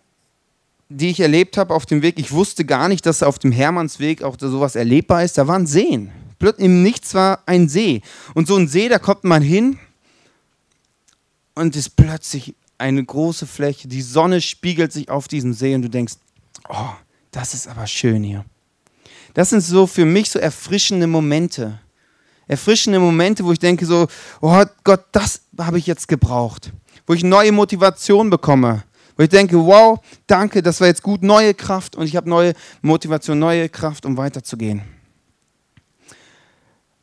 die 0.88 1.10
ich 1.10 1.20
erlebt 1.20 1.58
habe 1.58 1.74
auf 1.74 1.84
dem 1.84 2.00
Weg, 2.00 2.18
ich 2.18 2.32
wusste 2.32 2.64
gar 2.64 2.88
nicht, 2.88 3.04
dass 3.04 3.22
auf 3.22 3.38
dem 3.38 3.52
Hermannsweg 3.52 4.22
auch 4.22 4.38
sowas 4.40 4.76
erlebbar 4.76 5.24
ist, 5.24 5.36
da 5.36 5.46
waren 5.46 5.66
Seen. 5.66 6.10
Im 6.56 6.82
Nichts 6.82 7.12
war 7.12 7.42
ein 7.44 7.68
See. 7.68 8.00
Und 8.32 8.48
so 8.48 8.56
ein 8.56 8.66
See, 8.66 8.88
da 8.88 8.98
kommt 8.98 9.24
man 9.24 9.42
hin 9.42 9.78
und 11.54 11.76
ist 11.76 11.96
plötzlich 11.96 12.54
eine 12.78 13.04
große 13.04 13.46
Fläche, 13.46 13.88
die 13.88 14.02
Sonne 14.02 14.40
spiegelt 14.40 14.92
sich 14.92 15.08
auf 15.08 15.28
diesem 15.28 15.52
See 15.52 15.74
und 15.74 15.82
du 15.82 15.90
denkst, 15.90 16.14
oh, 16.68 16.90
das 17.30 17.54
ist 17.54 17.68
aber 17.68 17.86
schön 17.86 18.22
hier. 18.22 18.44
Das 19.34 19.50
sind 19.50 19.60
so 19.60 19.86
für 19.86 20.04
mich 20.04 20.30
so 20.30 20.38
erfrischende 20.38 21.06
Momente. 21.06 21.80
Erfrischende 22.46 23.00
Momente, 23.00 23.44
wo 23.44 23.52
ich 23.52 23.58
denke 23.58 23.86
so, 23.86 24.06
oh 24.40 24.64
Gott, 24.84 25.04
das 25.12 25.40
habe 25.58 25.78
ich 25.78 25.86
jetzt 25.86 26.08
gebraucht. 26.08 26.72
Wo 27.06 27.14
ich 27.14 27.24
neue 27.24 27.52
Motivation 27.52 28.30
bekomme. 28.30 28.84
Wo 29.16 29.22
ich 29.22 29.28
denke, 29.28 29.56
wow, 29.56 29.98
danke, 30.26 30.62
das 30.62 30.80
war 30.80 30.88
jetzt 30.88 31.02
gut, 31.02 31.22
neue 31.22 31.54
Kraft 31.54 31.96
und 31.96 32.06
ich 32.06 32.16
habe 32.16 32.28
neue 32.28 32.52
Motivation, 32.82 33.38
neue 33.38 33.68
Kraft, 33.68 34.06
um 34.06 34.16
weiterzugehen. 34.16 34.82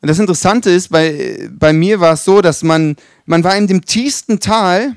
Und 0.00 0.08
das 0.08 0.18
Interessante 0.18 0.70
ist, 0.70 0.88
bei, 0.88 1.48
bei 1.52 1.72
mir 1.72 2.00
war 2.00 2.14
es 2.14 2.24
so, 2.24 2.40
dass 2.40 2.62
man, 2.62 2.96
man 3.24 3.44
war 3.44 3.56
in 3.56 3.66
dem 3.66 3.84
tiefsten 3.84 4.40
Tal 4.40 4.96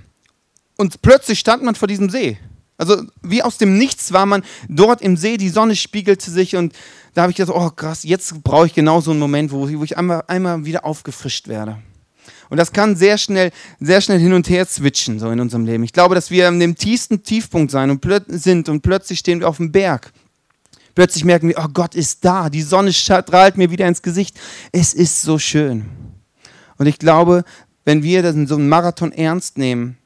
und 0.77 1.01
plötzlich 1.01 1.39
stand 1.39 1.63
man 1.63 1.75
vor 1.75 1.88
diesem 1.88 2.10
See. 2.10 2.38
Also 2.77 3.03
wie 3.22 3.41
aus 3.41 3.58
dem 3.58 3.77
Nichts 3.77 4.12
war 4.12 4.25
man 4.25 4.44
dort 4.67 5.01
im 5.01 5.15
See, 5.15 5.38
die 5.38 5.50
Sonne 5.50 5.75
spiegelte 5.75 6.29
sich 6.29 6.55
und 6.55 6.74
da 7.13 7.22
habe 7.22 7.32
ich 7.32 7.38
gedacht, 7.38 7.55
oh 7.55 7.70
krass, 7.70 8.03
jetzt 8.03 8.44
brauche 8.44 8.65
ich 8.65 8.74
genau 8.74 9.00
so 9.00 9.12
einen 9.12 9.20
Moment, 9.20 9.51
wo, 9.51 9.67
ich 9.67 9.98
einmal, 9.98 10.24
einmal 10.27 10.65
wieder 10.65 10.84
aufgefrischt 10.84 11.48
werde. 11.48 11.77
Und 12.50 12.58
das 12.58 12.74
kann 12.74 12.96
sehr 12.96 13.17
schnell, 13.17 13.51
sehr 13.79 14.01
schnell 14.01 14.20
hin 14.20 14.34
und 14.34 14.50
her 14.50 14.65
switchen, 14.65 15.20
so 15.20 15.29
in 15.32 15.39
unserem 15.39 15.65
Leben. 15.65 15.84
Ich 15.84 15.94
glaube, 15.94 16.15
dass 16.15 16.29
wir 16.29 16.48
an 16.48 16.60
dem 16.60 16.75
tiefsten 16.75 17.24
Tiefpunkt 17.24 17.72
sein 17.72 17.89
und 17.89 18.05
sind 18.27 18.67
und 18.67 18.82
plötzlich 18.82 19.20
stehen 19.20 19.39
wir 19.39 19.48
auf 19.48 19.58
dem 19.58 19.72
Berg. 19.72 20.12
Plötzlich 20.94 21.25
merken 21.25 21.50
wir, 21.50 21.58
oh 21.58 21.67
Gott 21.74 21.96
ist 21.96 22.24
da, 22.24 22.50
die 22.50 22.62
Sonne 22.62 22.94
strahlt 22.94 23.58
mir 23.58 23.72
wieder 23.72 23.88
ins 23.88 24.01
Gesicht. 24.01 24.38
Es 24.72 24.94
ist 24.94 25.22
so 25.22 25.39
schön. 25.39 25.86
Und 26.77 26.88
ich 26.88 27.00
glaube, 27.00 27.44
wenn 27.86 28.03
wir 28.03 28.22
das 28.22 28.36
in 28.36 28.48
so 28.48 28.55
einem 28.55 28.70
Marathon 28.70 29.12
ernst 29.12 29.58
nehmen, 29.58 29.98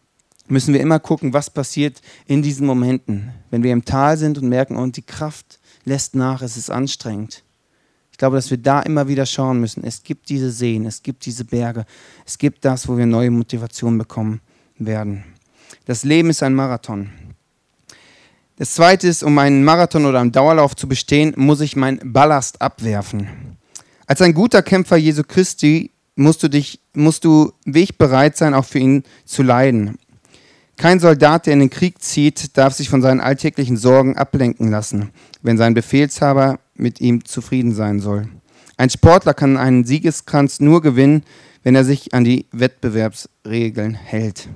müssen 0.50 0.74
wir 0.74 0.82
immer 0.82 1.00
gucken, 1.00 1.34
was 1.34 1.50
passiert 1.50 2.02
in 2.26 2.42
diesen 2.42 2.66
Momenten. 2.66 3.32
Wenn 3.50 3.64
wir 3.64 3.72
im 3.72 3.86
Tal 3.86 4.18
sind 4.18 4.38
und 4.38 4.50
merken, 4.50 4.76
und 4.76 4.98
die 4.98 5.02
Kraft 5.02 5.60
lässt 5.86 6.16
nach, 6.16 6.42
es 6.42 6.58
ist 6.58 6.70
anstrengend. 6.70 7.44
Ich 8.12 8.18
glaube, 8.18 8.36
dass 8.36 8.50
wir 8.50 8.58
da 8.58 8.82
immer 8.82 9.08
wieder 9.08 9.26
schauen 9.26 9.62
müssen. 9.62 9.84
Es 9.84 10.04
gibt 10.04 10.30
diese 10.30 10.52
Seen, 10.52 10.86
es 10.86 11.02
gibt 11.04 11.26
diese 11.26 11.46
Berge, 11.46 11.86
es 12.26 12.38
gibt 12.38 12.66
das, 12.66 12.88
wo 12.88 12.98
wir 12.98 13.06
neue 13.06 13.32
Motivation 13.32 13.98
bekommen 13.98 14.42
werden. 14.78 15.24
Das 15.86 16.04
Leben 16.04 16.30
ist 16.30 16.44
ein 16.44 16.54
Marathon. 16.54 17.10
Das 18.58 18.74
zweite 18.76 19.08
ist, 19.08 19.24
um 19.24 19.38
einen 19.38 19.64
Marathon 19.64 20.06
oder 20.06 20.20
einen 20.20 20.34
Dauerlauf 20.34 20.76
zu 20.76 20.88
bestehen, 20.88 21.34
muss 21.38 21.62
ich 21.62 21.78
meinen 21.78 22.12
Ballast 22.12 22.62
abwerfen. 22.62 23.58
Als 24.06 24.22
ein 24.22 24.34
guter 24.34 24.62
Kämpfer 24.64 24.98
Jesu 24.98 25.24
Christi 25.26 25.92
musst 26.16 26.44
du 26.44 26.50
dich, 26.50 26.82
musst 26.94 27.24
du 27.24 27.54
wegbereit 27.64 28.36
sein, 28.36 28.54
auch 28.54 28.66
für 28.66 28.80
ihn 28.80 29.04
zu 29.24 29.44
leiden. 29.44 29.98
Kein 30.80 31.02
Soldat, 31.02 31.46
der 31.46 31.52
in 31.56 31.60
den 31.60 31.70
Krieg 31.70 32.02
zieht, 32.02 32.56
darf 32.58 32.74
sich 32.74 32.88
von 32.88 33.02
seinen 33.02 33.20
alltäglichen 33.20 33.76
Sorgen 33.76 34.16
ablenken 34.16 34.72
lassen, 34.72 35.10
wenn 35.42 35.58
sein 35.58 35.74
Befehlshaber 35.74 36.60
mit 36.74 37.02
ihm 37.02 37.26
zufrieden 37.26 37.74
sein 37.74 38.00
soll. 38.00 38.30
Ein 38.78 38.90
Sportler 38.90 39.34
kann 39.34 39.58
einen 39.58 39.84
Siegeskranz 39.84 40.62
nur 40.62 40.82
gewinnen, 40.82 41.24
wenn 41.64 41.76
er 41.76 41.84
sich 41.84 42.14
an 42.14 42.24
die 42.24 42.46
Wettbewerbsregeln 42.54 43.94
hält. 43.94 44.48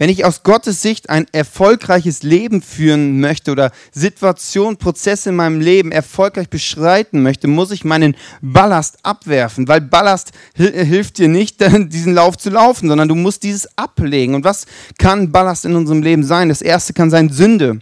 Wenn 0.00 0.08
ich 0.08 0.24
aus 0.24 0.44
Gottes 0.44 0.80
Sicht 0.80 1.10
ein 1.10 1.26
erfolgreiches 1.30 2.22
Leben 2.22 2.62
führen 2.62 3.20
möchte 3.20 3.50
oder 3.50 3.70
Situationen, 3.92 4.78
Prozesse 4.78 5.28
in 5.28 5.36
meinem 5.36 5.60
Leben 5.60 5.92
erfolgreich 5.92 6.48
beschreiten 6.48 7.22
möchte, 7.22 7.48
muss 7.48 7.70
ich 7.70 7.84
meinen 7.84 8.16
Ballast 8.40 8.96
abwerfen, 9.02 9.68
weil 9.68 9.82
Ballast 9.82 10.32
hilft 10.54 11.18
dir 11.18 11.28
nicht, 11.28 11.60
diesen 11.92 12.14
Lauf 12.14 12.38
zu 12.38 12.48
laufen, 12.48 12.88
sondern 12.88 13.08
du 13.08 13.14
musst 13.14 13.42
dieses 13.42 13.68
ablegen. 13.76 14.34
Und 14.34 14.42
was 14.42 14.64
kann 14.98 15.32
Ballast 15.32 15.66
in 15.66 15.76
unserem 15.76 16.02
Leben 16.02 16.24
sein? 16.24 16.48
Das 16.48 16.62
erste 16.62 16.94
kann 16.94 17.10
sein 17.10 17.28
Sünde. 17.28 17.80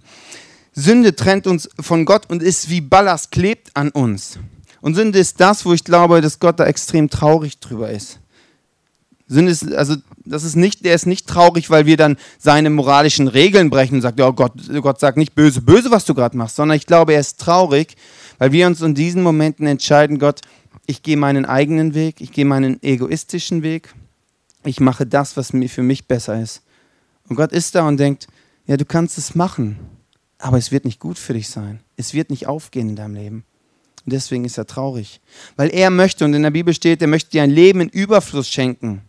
Sünde 0.75 1.15
trennt 1.15 1.47
uns 1.47 1.69
von 1.79 2.05
Gott 2.05 2.29
und 2.29 2.43
ist 2.43 2.69
wie 2.69 2.81
Ballast, 2.81 3.31
klebt 3.31 3.71
an 3.75 3.91
uns. 3.91 4.41
Und 4.81 4.97
Sünde 4.97 5.21
ist 5.21 5.41
das, 5.41 5.65
wo 5.65 5.73
ich 5.73 5.85
glaube, 5.85 6.21
dass 6.21 6.41
Gott 6.41 6.59
da 6.59 6.65
extrem 6.67 7.11
traurig 7.11 7.61
drüber 7.61 7.91
ist. 7.91 8.19
Sünde 9.29 9.53
ist, 9.53 9.73
also 9.75 9.97
das 10.25 10.43
ist 10.43 10.57
nicht, 10.57 10.85
der 10.85 10.95
ist 10.95 11.07
nicht 11.07 11.27
traurig, 11.27 11.69
weil 11.71 11.87
wir 11.87 11.97
dann 11.97 12.17
seine 12.39 12.71
moralischen 12.71 13.29
Regeln 13.29 13.69
brechen 13.69 13.97
und 13.97 14.01
sagt, 14.01 14.21
oh 14.21 14.33
Gott, 14.33 14.53
Gott 14.81 15.01
sagt 15.01 15.19
nicht 15.19 15.35
böse, 15.35 15.61
böse, 15.61 15.91
was 15.91 16.07
du 16.07 16.15
gerade 16.15 16.37
machst, 16.37 16.57
sondern 16.57 16.77
ich 16.77 16.87
glaube, 16.87 17.13
er 17.13 17.21
ist 17.21 17.39
traurig, 17.39 17.97
weil 18.39 18.53
wir 18.53 18.67
uns 18.67 18.81
in 18.81 18.95
diesen 18.95 19.23
Momenten 19.23 19.67
entscheiden, 19.67 20.19
Gott, 20.19 20.41
ich 20.87 21.03
gehe 21.03 21.19
meinen 21.19 21.45
eigenen 21.45 21.95
Weg, 21.95 22.21
ich 22.21 22.33
gehe 22.33 22.47
meinen 22.47 22.83
egoistischen 22.83 23.63
Weg, 23.63 23.95
ich 24.65 24.81
mache 24.81 25.07
das, 25.07 25.37
was 25.37 25.53
mir 25.53 25.69
für 25.69 25.83
mich 25.83 26.07
besser 26.09 26.41
ist. 26.41 26.63
Und 27.29 27.37
Gott 27.37 27.53
ist 27.53 27.75
da 27.75 27.87
und 27.87 27.99
denkt, 27.99 28.27
ja, 28.67 28.77
du 28.77 28.87
kannst 28.87 29.19
es 29.19 29.35
machen, 29.35 29.79
aber 30.39 30.57
es 30.57 30.73
wird 30.73 30.85
nicht 30.85 31.01
gut 31.01 31.19
für 31.19 31.35
dich 31.35 31.49
sein. 31.49 31.81
Es 31.97 32.15
wird 32.15 32.31
nicht 32.31 32.47
aufgehen 32.47 32.91
in 32.91 32.97
deinem 32.97 33.15
Leben. 33.15 33.45
Und 34.05 34.13
deswegen 34.13 34.45
ist 34.45 34.57
er 34.57 34.67
traurig. 34.67 35.21
Weil 35.57 35.69
er 35.69 35.91
möchte, 35.91 36.25
und 36.25 36.33
in 36.33 36.43
der 36.43 36.51
Bibel 36.51 36.73
steht, 36.73 37.03
er 37.03 37.09
möchte 37.09 37.31
dir 37.31 37.43
ein 37.43 37.51
Leben 37.51 37.81
in 37.81 37.89
Überfluss 37.89 38.49
schenken. 38.49 39.03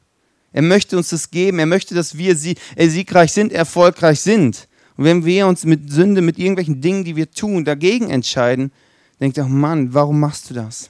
Er 0.52 0.62
möchte 0.62 0.98
uns 0.98 1.10
das 1.10 1.32
geben. 1.32 1.60
Er 1.60 1.66
möchte, 1.66 1.96
dass 1.96 2.18
wir 2.18 2.32
äh, 2.32 2.90
siegreich 2.90 3.32
sind, 3.32 3.52
erfolgreich 3.52 4.22
sind. 4.22 4.68
Und 4.98 5.06
wenn 5.06 5.26
wir 5.26 5.48
uns 5.48 5.64
mit 5.64 5.92
Sünde, 5.92 6.22
mit 6.22 6.38
irgendwelchen 6.38 6.82
Dingen, 6.82 7.04
die 7.04 7.16
wir 7.16 7.32
tun, 7.32 7.64
dagegen 7.64 8.10
entscheiden, 8.10 8.72
denkt 9.20 9.38
er, 9.38 9.46
oh 9.46 9.50
Mann, 9.50 9.94
warum 9.94 10.20
machst 10.20 10.50
du 10.50 10.54
das? 10.54 10.90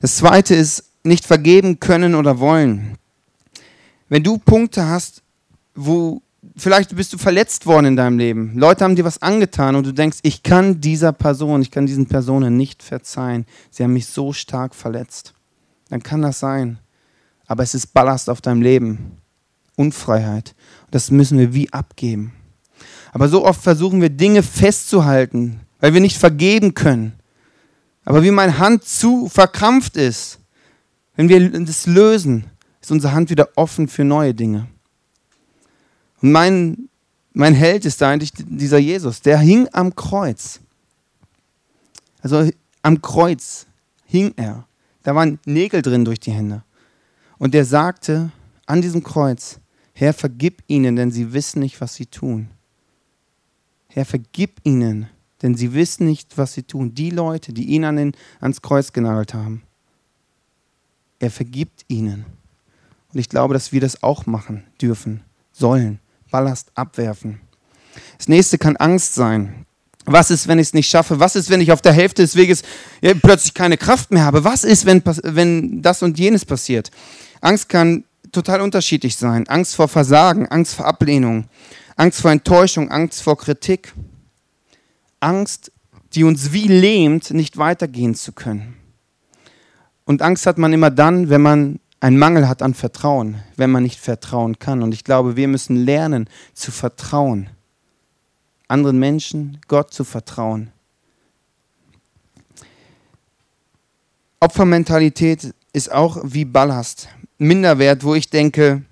Das 0.00 0.16
zweite 0.16 0.54
ist, 0.54 0.84
nicht 1.02 1.24
vergeben 1.24 1.78
können 1.78 2.14
oder 2.14 2.40
wollen. 2.40 2.98
Wenn 4.08 4.22
du 4.22 4.38
Punkte 4.38 4.86
hast, 4.88 5.22
wo 5.74 6.22
vielleicht 6.56 6.94
bist 6.96 7.12
du 7.12 7.18
verletzt 7.18 7.66
worden 7.66 7.86
in 7.86 7.96
deinem 7.96 8.18
Leben, 8.18 8.58
Leute 8.58 8.84
haben 8.84 8.96
dir 8.96 9.04
was 9.04 9.22
angetan 9.22 9.76
und 9.76 9.86
du 9.86 9.92
denkst, 9.92 10.18
ich 10.22 10.42
kann 10.42 10.80
dieser 10.80 11.12
Person, 11.12 11.62
ich 11.62 11.70
kann 11.70 11.86
diesen 11.86 12.06
Personen 12.06 12.56
nicht 12.56 12.82
verzeihen, 12.82 13.46
sie 13.70 13.84
haben 13.84 13.92
mich 13.92 14.06
so 14.06 14.32
stark 14.32 14.74
verletzt, 14.74 15.34
dann 15.88 16.02
kann 16.02 16.22
das 16.22 16.40
sein 16.40 16.78
aber 17.46 17.62
es 17.62 17.74
ist 17.74 17.94
Ballast 17.94 18.28
auf 18.28 18.40
deinem 18.40 18.62
Leben. 18.62 19.18
Unfreiheit. 19.76 20.54
Das 20.90 21.10
müssen 21.10 21.38
wir 21.38 21.52
wie 21.54 21.72
abgeben. 21.72 22.32
Aber 23.12 23.28
so 23.28 23.44
oft 23.44 23.62
versuchen 23.62 24.00
wir 24.00 24.10
Dinge 24.10 24.42
festzuhalten, 24.42 25.60
weil 25.80 25.94
wir 25.94 26.00
nicht 26.00 26.18
vergeben 26.18 26.74
können. 26.74 27.12
Aber 28.04 28.22
wie 28.22 28.30
meine 28.30 28.58
Hand 28.58 28.84
zu 28.84 29.28
verkrampft 29.28 29.96
ist, 29.96 30.38
wenn 31.16 31.28
wir 31.28 31.50
das 31.64 31.86
lösen, 31.86 32.44
ist 32.80 32.90
unsere 32.90 33.12
Hand 33.12 33.30
wieder 33.30 33.48
offen 33.56 33.88
für 33.88 34.04
neue 34.04 34.34
Dinge. 34.34 34.68
Und 36.22 36.32
mein, 36.32 36.88
mein 37.32 37.54
Held 37.54 37.84
ist 37.84 38.00
da 38.00 38.10
eigentlich 38.10 38.32
dieser 38.34 38.78
Jesus, 38.78 39.22
der 39.22 39.38
hing 39.38 39.68
am 39.72 39.94
Kreuz. 39.94 40.60
Also 42.22 42.48
am 42.82 43.02
Kreuz 43.02 43.66
hing 44.06 44.32
er. 44.36 44.66
Da 45.02 45.14
waren 45.14 45.38
Nägel 45.44 45.82
drin 45.82 46.04
durch 46.04 46.20
die 46.20 46.32
Hände. 46.32 46.62
Und 47.38 47.54
er 47.54 47.64
sagte 47.64 48.30
an 48.66 48.82
diesem 48.82 49.02
Kreuz, 49.02 49.58
Herr, 49.92 50.12
vergib 50.12 50.62
ihnen, 50.66 50.96
denn 50.96 51.10
sie 51.10 51.32
wissen 51.32 51.60
nicht, 51.60 51.80
was 51.80 51.94
sie 51.94 52.06
tun. 52.06 52.48
Herr, 53.88 54.04
vergib 54.04 54.60
ihnen, 54.62 55.08
denn 55.40 55.54
sie 55.54 55.72
wissen 55.72 56.06
nicht, 56.06 56.36
was 56.36 56.52
sie 56.52 56.64
tun. 56.64 56.94
Die 56.94 57.10
Leute, 57.10 57.52
die 57.52 57.64
ihn 57.64 57.84
an 57.84 57.96
den, 57.96 58.12
ans 58.40 58.60
Kreuz 58.60 58.92
genagelt 58.92 59.32
haben. 59.32 59.62
Er 61.18 61.30
vergibt 61.30 61.84
ihnen. 61.88 62.26
Und 63.12 63.20
ich 63.20 63.30
glaube, 63.30 63.54
dass 63.54 63.72
wir 63.72 63.80
das 63.80 64.02
auch 64.02 64.26
machen 64.26 64.64
dürfen, 64.80 65.22
sollen. 65.52 65.98
Ballast 66.30 66.70
abwerfen. 66.74 67.40
Das 68.18 68.28
nächste 68.28 68.58
kann 68.58 68.76
Angst 68.76 69.14
sein. 69.14 69.64
Was 70.04 70.30
ist, 70.30 70.46
wenn 70.46 70.58
ich 70.58 70.68
es 70.68 70.74
nicht 70.74 70.90
schaffe? 70.90 71.18
Was 71.18 71.34
ist, 71.34 71.48
wenn 71.48 71.60
ich 71.60 71.72
auf 71.72 71.80
der 71.80 71.92
Hälfte 71.92 72.22
des 72.22 72.36
Weges 72.36 72.62
ja, 73.00 73.14
plötzlich 73.14 73.54
keine 73.54 73.78
Kraft 73.78 74.10
mehr 74.10 74.24
habe? 74.24 74.44
Was 74.44 74.62
ist, 74.62 74.84
wenn, 74.84 75.02
wenn 75.04 75.80
das 75.80 76.02
und 76.02 76.18
jenes 76.18 76.44
passiert? 76.44 76.90
Angst 77.40 77.68
kann 77.68 78.04
total 78.32 78.60
unterschiedlich 78.60 79.16
sein. 79.16 79.46
Angst 79.48 79.74
vor 79.76 79.88
Versagen, 79.88 80.46
Angst 80.48 80.74
vor 80.74 80.86
Ablehnung, 80.86 81.48
Angst 81.96 82.20
vor 82.20 82.30
Enttäuschung, 82.30 82.90
Angst 82.90 83.22
vor 83.22 83.36
Kritik. 83.38 83.92
Angst, 85.20 85.72
die 86.14 86.24
uns 86.24 86.52
wie 86.52 86.68
lähmt, 86.68 87.30
nicht 87.30 87.56
weitergehen 87.56 88.14
zu 88.14 88.32
können. 88.32 88.76
Und 90.04 90.22
Angst 90.22 90.46
hat 90.46 90.58
man 90.58 90.72
immer 90.72 90.90
dann, 90.90 91.30
wenn 91.30 91.42
man 91.42 91.80
einen 92.00 92.18
Mangel 92.18 92.48
hat 92.48 92.62
an 92.62 92.74
Vertrauen, 92.74 93.42
wenn 93.56 93.70
man 93.70 93.82
nicht 93.82 93.98
vertrauen 93.98 94.58
kann. 94.58 94.82
Und 94.82 94.92
ich 94.92 95.02
glaube, 95.02 95.36
wir 95.36 95.48
müssen 95.48 95.76
lernen 95.76 96.28
zu 96.54 96.70
vertrauen. 96.70 97.50
Anderen 98.68 98.98
Menschen, 98.98 99.60
Gott 99.68 99.92
zu 99.92 100.04
vertrauen. 100.04 100.70
Opfermentalität 104.40 105.54
ist 105.72 105.90
auch 105.90 106.18
wie 106.22 106.44
Ballast. 106.44 107.08
Minderwert, 107.38 108.04
wo 108.04 108.14
ich 108.14 108.30
denke, 108.30 108.82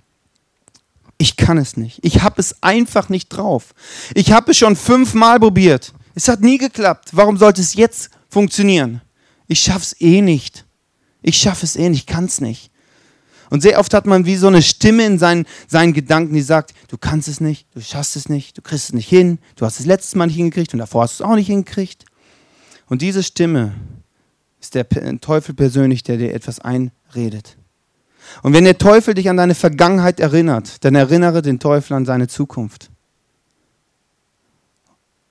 ich 1.18 1.36
kann 1.36 1.58
es 1.58 1.76
nicht. 1.76 2.00
Ich 2.02 2.22
habe 2.22 2.40
es 2.40 2.62
einfach 2.62 3.08
nicht 3.08 3.28
drauf. 3.28 3.74
Ich 4.14 4.32
habe 4.32 4.50
es 4.50 4.58
schon 4.58 4.76
fünfmal 4.76 5.40
probiert. 5.40 5.94
Es 6.14 6.28
hat 6.28 6.40
nie 6.40 6.58
geklappt. 6.58 7.10
Warum 7.12 7.36
sollte 7.36 7.60
es 7.60 7.74
jetzt 7.74 8.10
funktionieren? 8.28 9.00
Ich 9.46 9.60
schaffe 9.60 9.82
es 9.82 10.00
eh 10.00 10.20
nicht. 10.20 10.64
Ich 11.22 11.38
schaffe 11.38 11.64
es 11.64 11.76
eh 11.76 11.88
nicht, 11.88 12.00
ich 12.00 12.06
kann 12.06 12.26
es 12.26 12.40
nicht. 12.40 12.70
Und 13.50 13.62
sehr 13.62 13.78
oft 13.78 13.94
hat 13.94 14.06
man 14.06 14.26
wie 14.26 14.36
so 14.36 14.46
eine 14.46 14.62
Stimme 14.62 15.06
in 15.06 15.18
seinen, 15.18 15.46
seinen 15.68 15.92
Gedanken, 15.92 16.34
die 16.34 16.42
sagt, 16.42 16.74
du 16.88 16.98
kannst 16.98 17.28
es 17.28 17.40
nicht, 17.40 17.66
du 17.74 17.80
schaffst 17.80 18.16
es 18.16 18.28
nicht, 18.28 18.58
du 18.58 18.62
kriegst 18.62 18.86
es 18.86 18.92
nicht 18.92 19.08
hin, 19.08 19.38
du 19.56 19.64
hast 19.64 19.80
es 19.80 19.86
letztes 19.86 20.14
Mal 20.14 20.26
nicht 20.26 20.36
hingekriegt 20.36 20.72
und 20.72 20.80
davor 20.80 21.02
hast 21.02 21.18
du 21.18 21.24
es 21.24 21.30
auch 21.30 21.36
nicht 21.36 21.46
hingekriegt. 21.46 22.04
Und 22.86 23.00
diese 23.00 23.22
Stimme 23.22 23.74
ist 24.60 24.74
der 24.74 24.88
Teufel 25.20 25.54
persönlich, 25.54 26.02
der 26.02 26.16
dir 26.16 26.34
etwas 26.34 26.60
einredet. 26.60 27.56
Und 28.42 28.52
wenn 28.52 28.64
der 28.64 28.78
Teufel 28.78 29.14
dich 29.14 29.28
an 29.28 29.36
deine 29.36 29.54
Vergangenheit 29.54 30.20
erinnert, 30.20 30.84
dann 30.84 30.94
erinnere 30.94 31.42
den 31.42 31.58
Teufel 31.58 31.94
an 31.94 32.06
seine 32.06 32.28
Zukunft. 32.28 32.90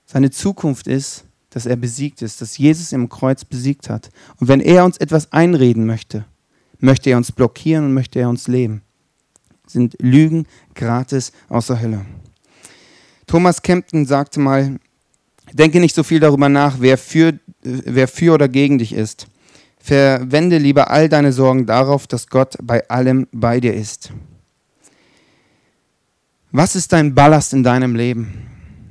Seine 0.06 0.30
Zukunft 0.30 0.86
ist, 0.86 1.24
dass 1.50 1.66
er 1.66 1.76
besiegt 1.76 2.22
ist, 2.22 2.40
dass 2.40 2.58
Jesus 2.58 2.92
im 2.92 3.08
Kreuz 3.08 3.44
besiegt 3.44 3.88
hat. 3.88 4.10
Und 4.40 4.48
wenn 4.48 4.60
er 4.60 4.84
uns 4.84 4.96
etwas 4.98 5.32
einreden 5.32 5.86
möchte, 5.86 6.24
möchte 6.78 7.10
er 7.10 7.16
uns 7.16 7.32
blockieren 7.32 7.86
und 7.86 7.94
möchte 7.94 8.18
er 8.18 8.28
uns 8.28 8.48
leben. 8.48 8.82
Sind 9.66 9.96
Lügen 10.00 10.46
gratis 10.74 11.32
aus 11.48 11.68
der 11.68 11.80
Hölle. 11.80 12.04
Thomas 13.26 13.62
Kempton 13.62 14.04
sagte 14.04 14.40
mal, 14.40 14.78
denke 15.52 15.80
nicht 15.80 15.94
so 15.94 16.02
viel 16.02 16.20
darüber 16.20 16.48
nach, 16.48 16.76
wer 16.80 16.98
für, 16.98 17.38
wer 17.62 18.08
für 18.08 18.34
oder 18.34 18.48
gegen 18.48 18.78
dich 18.78 18.92
ist. 18.92 19.26
Verwende 19.84 20.56
lieber 20.56 20.90
all 20.90 21.10
deine 21.10 21.30
Sorgen 21.30 21.66
darauf, 21.66 22.06
dass 22.06 22.28
Gott 22.28 22.56
bei 22.62 22.88
allem 22.88 23.28
bei 23.32 23.60
dir 23.60 23.74
ist. 23.74 24.08
Was 26.52 26.74
ist 26.74 26.94
dein 26.94 27.14
Ballast 27.14 27.52
in 27.52 27.62
deinem 27.62 27.94
Leben? 27.94 28.46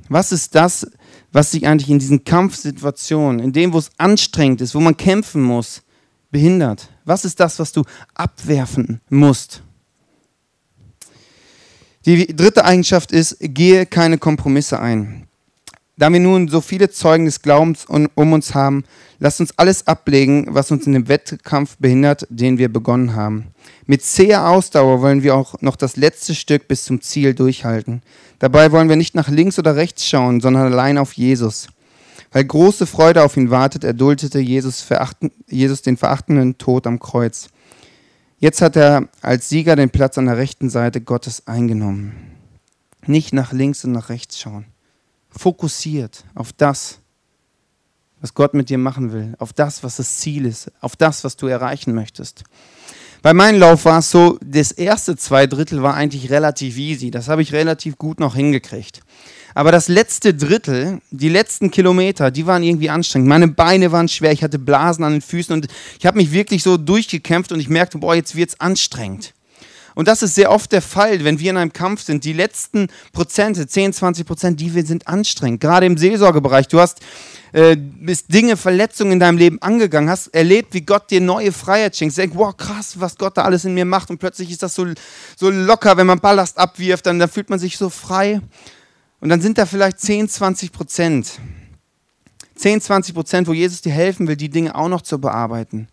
Was 0.08 0.30
ist 0.30 0.54
das, 0.54 0.86
was 1.32 1.50
dich 1.50 1.66
eigentlich 1.66 1.90
in 1.90 1.98
diesen 1.98 2.22
Kampfsituationen, 2.22 3.40
in 3.40 3.52
dem, 3.52 3.72
wo 3.72 3.78
es 3.78 3.90
anstrengend 3.98 4.60
ist, 4.60 4.76
wo 4.76 4.78
man 4.78 4.96
kämpfen 4.96 5.42
muss, 5.42 5.82
behindert? 6.30 6.88
Was 7.04 7.24
ist 7.24 7.40
das, 7.40 7.58
was 7.58 7.72
du 7.72 7.82
abwerfen 8.14 9.00
musst? 9.08 9.64
Die 12.06 12.36
dritte 12.36 12.64
Eigenschaft 12.64 13.10
ist, 13.10 13.38
gehe 13.40 13.84
keine 13.84 14.18
Kompromisse 14.18 14.78
ein. 14.78 15.26
Da 15.96 16.12
wir 16.12 16.18
nun 16.18 16.48
so 16.48 16.60
viele 16.60 16.90
Zeugen 16.90 17.24
des 17.24 17.40
Glaubens 17.40 17.84
um 17.86 18.32
uns 18.32 18.54
haben, 18.54 18.84
lasst 19.20 19.40
uns 19.40 19.56
alles 19.56 19.86
ablegen, 19.86 20.48
was 20.50 20.72
uns 20.72 20.86
in 20.86 20.92
dem 20.92 21.06
Wettkampf 21.06 21.76
behindert, 21.78 22.26
den 22.30 22.58
wir 22.58 22.72
begonnen 22.72 23.14
haben. 23.14 23.48
Mit 23.86 24.02
zäher 24.02 24.48
Ausdauer 24.48 25.02
wollen 25.02 25.22
wir 25.22 25.36
auch 25.36 25.60
noch 25.60 25.76
das 25.76 25.96
letzte 25.96 26.34
Stück 26.34 26.66
bis 26.66 26.84
zum 26.84 27.00
Ziel 27.00 27.32
durchhalten. 27.32 28.02
Dabei 28.40 28.72
wollen 28.72 28.88
wir 28.88 28.96
nicht 28.96 29.14
nach 29.14 29.28
links 29.28 29.58
oder 29.58 29.76
rechts 29.76 30.04
schauen, 30.06 30.40
sondern 30.40 30.72
allein 30.72 30.98
auf 30.98 31.12
Jesus. 31.12 31.68
Weil 32.32 32.44
große 32.44 32.86
Freude 32.86 33.22
auf 33.22 33.36
ihn 33.36 33.50
wartet, 33.50 33.84
erduldete 33.84 34.40
Jesus, 34.40 34.80
verachten, 34.80 35.30
Jesus 35.48 35.82
den 35.82 35.96
verachtenden 35.96 36.58
Tod 36.58 36.88
am 36.88 36.98
Kreuz. 36.98 37.50
Jetzt 38.40 38.60
hat 38.60 38.74
er 38.74 39.08
als 39.22 39.48
Sieger 39.48 39.76
den 39.76 39.90
Platz 39.90 40.18
an 40.18 40.26
der 40.26 40.36
rechten 40.36 40.68
Seite 40.68 41.00
Gottes 41.00 41.46
eingenommen. 41.46 42.14
Nicht 43.06 43.32
nach 43.32 43.52
links 43.52 43.84
und 43.84 43.92
nach 43.92 44.08
rechts 44.08 44.40
schauen. 44.40 44.66
Fokussiert 45.36 46.24
auf 46.34 46.52
das, 46.52 46.98
was 48.20 48.34
Gott 48.34 48.54
mit 48.54 48.70
dir 48.70 48.78
machen 48.78 49.12
will, 49.12 49.34
auf 49.38 49.52
das, 49.52 49.82
was 49.82 49.96
das 49.96 50.18
Ziel 50.18 50.46
ist, 50.46 50.70
auf 50.80 50.96
das, 50.96 51.24
was 51.24 51.36
du 51.36 51.46
erreichen 51.46 51.94
möchtest. 51.94 52.44
Bei 53.24 53.32
meinem 53.32 53.58
Lauf 53.58 53.86
war 53.86 54.00
es 54.00 54.10
so, 54.10 54.38
das 54.44 54.70
erste 54.70 55.16
zwei 55.16 55.46
Drittel 55.46 55.82
war 55.82 55.94
eigentlich 55.94 56.30
relativ 56.30 56.76
easy. 56.76 57.10
Das 57.10 57.28
habe 57.28 57.40
ich 57.40 57.54
relativ 57.54 57.96
gut 57.96 58.20
noch 58.20 58.34
hingekriegt. 58.34 59.00
Aber 59.54 59.72
das 59.72 59.88
letzte 59.88 60.34
Drittel, 60.34 61.00
die 61.10 61.30
letzten 61.30 61.70
Kilometer, 61.70 62.30
die 62.30 62.46
waren 62.46 62.62
irgendwie 62.62 62.90
anstrengend. 62.90 63.28
Meine 63.28 63.48
Beine 63.48 63.92
waren 63.92 64.08
schwer, 64.08 64.32
ich 64.32 64.42
hatte 64.42 64.58
Blasen 64.58 65.04
an 65.04 65.12
den 65.12 65.22
Füßen 65.22 65.54
und 65.54 65.68
ich 65.98 66.04
habe 66.04 66.18
mich 66.18 66.32
wirklich 66.32 66.62
so 66.62 66.76
durchgekämpft 66.76 67.50
und 67.50 67.60
ich 67.60 67.70
merkte, 67.70 67.96
boah, 67.96 68.14
jetzt 68.14 68.36
wird 68.36 68.50
es 68.50 68.60
anstrengend. 68.60 69.32
Und 69.94 70.08
das 70.08 70.22
ist 70.22 70.34
sehr 70.34 70.50
oft 70.50 70.72
der 70.72 70.82
Fall, 70.82 71.24
wenn 71.24 71.38
wir 71.38 71.50
in 71.50 71.56
einem 71.56 71.72
Kampf 71.72 72.02
sind. 72.02 72.24
Die 72.24 72.32
letzten 72.32 72.88
Prozente, 73.12 73.66
10, 73.66 73.92
20 73.92 74.26
Prozent, 74.26 74.60
die 74.60 74.74
wir 74.74 74.84
sind 74.84 75.06
anstrengend. 75.06 75.60
Gerade 75.60 75.86
im 75.86 75.96
Seelsorgebereich. 75.96 76.66
Du 76.68 76.80
hast 76.80 77.00
äh, 77.54 77.76
bist 77.76 78.34
Dinge, 78.34 78.56
Verletzungen 78.56 79.12
in 79.12 79.20
deinem 79.20 79.38
Leben 79.38 79.62
angegangen, 79.62 80.10
hast 80.10 80.34
erlebt, 80.34 80.74
wie 80.74 80.80
Gott 80.80 81.08
dir 81.12 81.20
neue 81.20 81.52
Freiheit 81.52 81.96
schenkt. 81.96 82.16
Denk, 82.16 82.34
wow, 82.34 82.54
krass, 82.56 82.98
was 82.98 83.16
Gott 83.16 83.36
da 83.36 83.42
alles 83.42 83.64
in 83.64 83.74
mir 83.74 83.84
macht. 83.84 84.10
Und 84.10 84.18
plötzlich 84.18 84.50
ist 84.50 84.64
das 84.64 84.74
so, 84.74 84.86
so 85.36 85.50
locker, 85.50 85.96
wenn 85.96 86.08
man 86.08 86.18
Ballast 86.18 86.58
abwirft, 86.58 87.06
dann, 87.06 87.20
dann 87.20 87.28
fühlt 87.28 87.50
man 87.50 87.60
sich 87.60 87.78
so 87.78 87.90
frei. 87.90 88.40
Und 89.20 89.28
dann 89.28 89.40
sind 89.40 89.56
da 89.56 89.66
vielleicht 89.66 90.00
10, 90.00 90.28
20 90.28 90.72
Prozent. 90.72 91.38
10, 92.56 92.80
20 92.80 93.14
Prozent, 93.14 93.46
wo 93.46 93.52
Jesus 93.52 93.82
dir 93.82 93.92
helfen 93.92 94.26
will, 94.26 94.36
die 94.36 94.48
Dinge 94.48 94.74
auch 94.74 94.88
noch 94.88 95.02
zu 95.02 95.20
bearbeiten. 95.20 95.86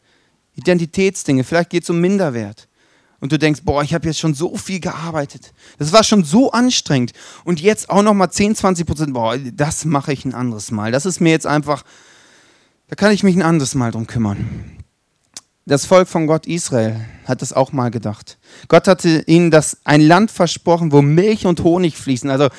Identitätsdinge, 0.55 1.43
vielleicht 1.43 1.70
geht 1.70 1.84
es 1.84 1.91
um 1.91 2.01
Minderwert. 2.01 2.67
Und 3.21 3.31
du 3.31 3.39
denkst, 3.39 3.61
boah, 3.63 3.83
ich 3.83 3.93
habe 3.93 4.07
jetzt 4.07 4.19
schon 4.19 4.33
so 4.33 4.57
viel 4.57 4.79
gearbeitet. 4.79 5.53
Das 5.77 5.93
war 5.93 6.03
schon 6.03 6.23
so 6.23 6.51
anstrengend. 6.51 7.13
Und 7.45 7.61
jetzt 7.61 7.89
auch 7.89 8.01
noch 8.01 8.15
mal 8.15 8.31
10, 8.31 8.55
20 8.55 8.85
Prozent, 8.85 9.13
boah, 9.13 9.37
das 9.37 9.85
mache 9.85 10.11
ich 10.11 10.25
ein 10.25 10.33
anderes 10.33 10.71
Mal. 10.71 10.91
Das 10.91 11.05
ist 11.05 11.21
mir 11.21 11.29
jetzt 11.29 11.45
einfach, 11.45 11.83
da 12.87 12.95
kann 12.95 13.11
ich 13.11 13.21
mich 13.21 13.35
ein 13.35 13.43
anderes 13.43 13.75
Mal 13.75 13.91
drum 13.91 14.07
kümmern. 14.07 14.81
Das 15.67 15.85
Volk 15.85 16.07
von 16.07 16.25
Gott 16.25 16.47
Israel 16.47 16.99
hat 17.25 17.43
das 17.43 17.53
auch 17.53 17.71
mal 17.71 17.91
gedacht. 17.91 18.39
Gott 18.67 18.87
hatte 18.87 19.23
ihnen 19.27 19.51
das 19.51 19.77
ein 19.83 20.01
Land 20.01 20.31
versprochen, 20.31 20.91
wo 20.91 21.03
Milch 21.03 21.45
und 21.45 21.63
Honig 21.63 21.95
fließen. 21.95 22.31
Also 22.31 22.49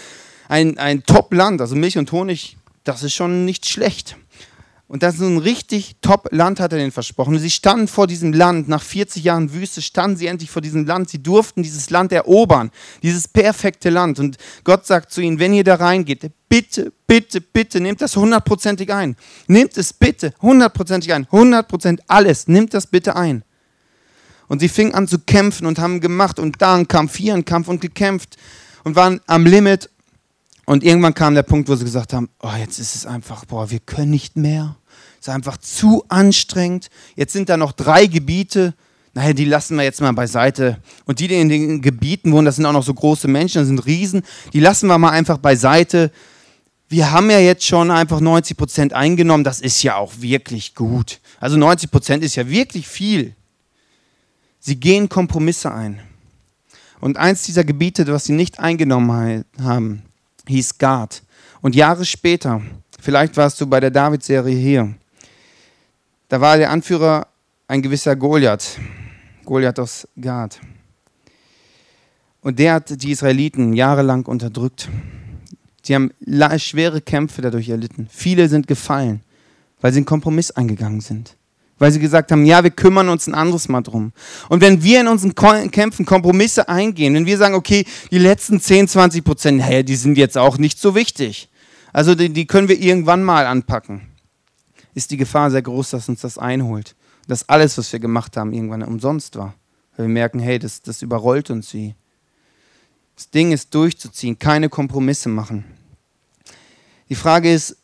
ein, 0.48 0.78
ein 0.78 1.02
Top-Land, 1.02 1.60
also 1.60 1.74
Milch 1.74 1.98
und 1.98 2.12
Honig, 2.12 2.56
das 2.84 3.02
ist 3.02 3.14
schon 3.14 3.44
nicht 3.44 3.66
schlecht. 3.66 4.16
Und 4.92 5.02
das 5.02 5.14
ist 5.14 5.22
ein 5.22 5.38
richtig 5.38 5.96
Top-Land, 6.02 6.60
hat 6.60 6.74
er 6.74 6.78
ihnen 6.78 6.92
versprochen. 6.92 7.32
Und 7.32 7.40
sie 7.40 7.50
standen 7.50 7.88
vor 7.88 8.06
diesem 8.06 8.34
Land, 8.34 8.68
nach 8.68 8.82
40 8.82 9.24
Jahren 9.24 9.54
Wüste 9.54 9.80
standen 9.80 10.18
sie 10.18 10.26
endlich 10.26 10.50
vor 10.50 10.60
diesem 10.60 10.84
Land. 10.84 11.08
Sie 11.08 11.22
durften 11.22 11.62
dieses 11.62 11.88
Land 11.88 12.12
erobern, 12.12 12.70
dieses 13.02 13.26
perfekte 13.26 13.88
Land. 13.88 14.18
Und 14.18 14.36
Gott 14.64 14.84
sagt 14.84 15.10
zu 15.10 15.22
ihnen, 15.22 15.38
wenn 15.38 15.54
ihr 15.54 15.64
da 15.64 15.76
reingeht, 15.76 16.30
bitte, 16.46 16.92
bitte, 17.06 17.40
bitte, 17.40 17.80
nehmt 17.80 18.02
das 18.02 18.16
hundertprozentig 18.16 18.92
ein. 18.92 19.16
Nehmt 19.46 19.78
es 19.78 19.94
bitte 19.94 20.34
hundertprozentig 20.42 21.14
ein. 21.14 21.26
Hundertprozent 21.32 22.02
alles, 22.06 22.46
nehmt 22.46 22.74
das 22.74 22.86
bitte 22.86 23.16
ein. 23.16 23.44
Und 24.48 24.58
sie 24.58 24.68
fingen 24.68 24.92
an 24.92 25.08
zu 25.08 25.20
kämpfen 25.20 25.64
und 25.64 25.78
haben 25.78 26.00
gemacht 26.00 26.38
und 26.38 26.60
da 26.60 26.74
ein 26.74 26.86
Kampf, 26.86 27.16
hier 27.16 27.32
ein 27.32 27.46
Kampf 27.46 27.68
und 27.68 27.80
gekämpft 27.80 28.36
und 28.84 28.94
waren 28.94 29.22
am 29.26 29.46
Limit 29.46 29.88
und 30.66 30.84
irgendwann 30.84 31.14
kam 31.14 31.34
der 31.34 31.42
Punkt, 31.42 31.68
wo 31.68 31.74
sie 31.76 31.84
gesagt 31.84 32.12
haben, 32.12 32.28
oh, 32.40 32.52
jetzt 32.58 32.78
ist 32.78 32.94
es 32.94 33.06
einfach, 33.06 33.44
boah, 33.46 33.70
wir 33.70 33.80
können 33.80 34.10
nicht 34.10 34.36
mehr. 34.36 34.76
Ist 35.22 35.28
einfach 35.28 35.56
zu 35.56 36.04
anstrengend. 36.08 36.90
Jetzt 37.14 37.32
sind 37.32 37.48
da 37.48 37.56
noch 37.56 37.70
drei 37.70 38.06
Gebiete. 38.06 38.74
Naja, 39.14 39.32
die 39.32 39.44
lassen 39.44 39.76
wir 39.76 39.84
jetzt 39.84 40.00
mal 40.00 40.10
beiseite. 40.10 40.78
Und 41.04 41.20
die, 41.20 41.28
die 41.28 41.36
in 41.36 41.48
den 41.48 41.80
Gebieten 41.80 42.32
wohnen, 42.32 42.44
das 42.44 42.56
sind 42.56 42.66
auch 42.66 42.72
noch 42.72 42.82
so 42.82 42.92
große 42.92 43.28
Menschen, 43.28 43.60
das 43.60 43.68
sind 43.68 43.86
Riesen, 43.86 44.24
die 44.52 44.58
lassen 44.58 44.88
wir 44.88 44.98
mal 44.98 45.10
einfach 45.10 45.38
beiseite. 45.38 46.10
Wir 46.88 47.12
haben 47.12 47.30
ja 47.30 47.38
jetzt 47.38 47.64
schon 47.64 47.92
einfach 47.92 48.18
90 48.18 48.56
Prozent 48.56 48.94
eingenommen. 48.94 49.44
Das 49.44 49.60
ist 49.60 49.80
ja 49.84 49.94
auch 49.94 50.12
wirklich 50.18 50.74
gut. 50.74 51.20
Also 51.38 51.56
90 51.56 51.92
Prozent 51.92 52.24
ist 52.24 52.34
ja 52.34 52.48
wirklich 52.48 52.88
viel. 52.88 53.36
Sie 54.58 54.74
gehen 54.74 55.08
Kompromisse 55.08 55.72
ein. 55.72 56.00
Und 56.98 57.16
eins 57.16 57.44
dieser 57.44 57.62
Gebiete, 57.62 58.08
was 58.08 58.24
sie 58.24 58.32
nicht 58.32 58.58
eingenommen 58.58 59.44
haben, 59.62 60.02
hieß 60.48 60.78
Gad. 60.78 61.22
Und 61.60 61.76
Jahre 61.76 62.04
später, 62.04 62.60
vielleicht 63.00 63.36
warst 63.36 63.60
du 63.60 63.68
bei 63.68 63.78
der 63.78 63.92
David-Serie 63.92 64.56
hier, 64.56 64.96
da 66.32 66.40
war 66.40 66.56
der 66.56 66.70
Anführer 66.70 67.26
ein 67.68 67.82
gewisser 67.82 68.16
Goliath, 68.16 68.78
Goliath 69.44 69.78
aus 69.78 70.08
Gad. 70.18 70.60
Und 72.40 72.58
der 72.58 72.72
hat 72.72 73.02
die 73.02 73.10
Israeliten 73.10 73.74
jahrelang 73.74 74.24
unterdrückt. 74.24 74.88
Sie 75.82 75.94
haben 75.94 76.10
schwere 76.56 77.02
Kämpfe 77.02 77.42
dadurch 77.42 77.68
erlitten. 77.68 78.08
Viele 78.10 78.48
sind 78.48 78.66
gefallen, 78.66 79.20
weil 79.82 79.92
sie 79.92 79.98
einen 79.98 80.06
Kompromiss 80.06 80.50
eingegangen 80.50 81.02
sind 81.02 81.36
weil 81.78 81.90
sie 81.90 81.98
gesagt 81.98 82.30
haben, 82.30 82.44
ja, 82.44 82.62
wir 82.62 82.70
kümmern 82.70 83.08
uns 83.08 83.26
ein 83.26 83.34
anderes 83.34 83.68
Mal 83.68 83.80
drum. 83.80 84.12
Und 84.48 84.60
wenn 84.60 84.84
wir 84.84 85.00
in 85.00 85.08
unseren 85.08 85.34
Kämpfen 85.34 86.06
Kompromisse 86.06 86.68
eingehen, 86.68 87.12
wenn 87.12 87.26
wir 87.26 87.36
sagen, 87.36 87.56
okay, 87.56 87.84
die 88.12 88.18
letzten 88.18 88.60
10, 88.60 88.86
20 88.86 89.24
Prozent, 89.24 89.58
naja, 89.58 89.82
die 89.82 89.96
sind 89.96 90.16
jetzt 90.16 90.38
auch 90.38 90.58
nicht 90.58 90.78
so 90.78 90.94
wichtig. 90.94 91.48
Also 91.92 92.14
die, 92.14 92.28
die 92.28 92.46
können 92.46 92.68
wir 92.68 92.80
irgendwann 92.80 93.24
mal 93.24 93.46
anpacken. 93.46 94.11
Ist 94.94 95.10
die 95.10 95.16
Gefahr 95.16 95.50
sehr 95.50 95.62
groß, 95.62 95.90
dass 95.90 96.08
uns 96.08 96.20
das 96.20 96.38
einholt. 96.38 96.94
Dass 97.28 97.48
alles, 97.48 97.78
was 97.78 97.92
wir 97.92 98.00
gemacht 98.00 98.36
haben, 98.36 98.52
irgendwann 98.52 98.82
umsonst 98.82 99.36
war. 99.36 99.54
Weil 99.96 100.06
wir 100.06 100.12
merken, 100.12 100.38
hey, 100.38 100.58
das, 100.58 100.82
das 100.82 101.02
überrollt 101.02 101.50
uns 101.50 101.72
wie. 101.74 101.94
Das 103.16 103.30
Ding 103.30 103.52
ist 103.52 103.74
durchzuziehen, 103.74 104.38
keine 104.38 104.68
Kompromisse 104.68 105.28
machen. 105.28 105.64
Die 107.08 107.14
Frage 107.14 107.52
ist, 107.52 107.76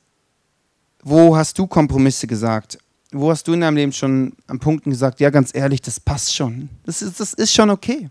wo 1.03 1.37
hast 1.37 1.59
du 1.59 1.67
Kompromisse 1.67 2.27
gesagt? 2.27 2.79
wo 3.13 3.31
hast 3.31 3.49
du 3.49 3.55
in 3.55 3.61
deinem 3.61 3.77
Leben 3.77 3.93
schon 3.93 4.33
an 4.47 4.59
Punkten 4.59 4.91
gesagt, 4.91 5.21
ja, 5.21 5.31
ganz 5.31 5.55
ehrlich, 5.55 5.81
das 5.81 5.99
passt 6.01 6.35
schon. 6.35 6.69
Das 6.85 7.01
ist, 7.01 7.21
das 7.21 7.33
ist 7.33 7.55
schon 7.55 7.71
okay. 7.71 8.11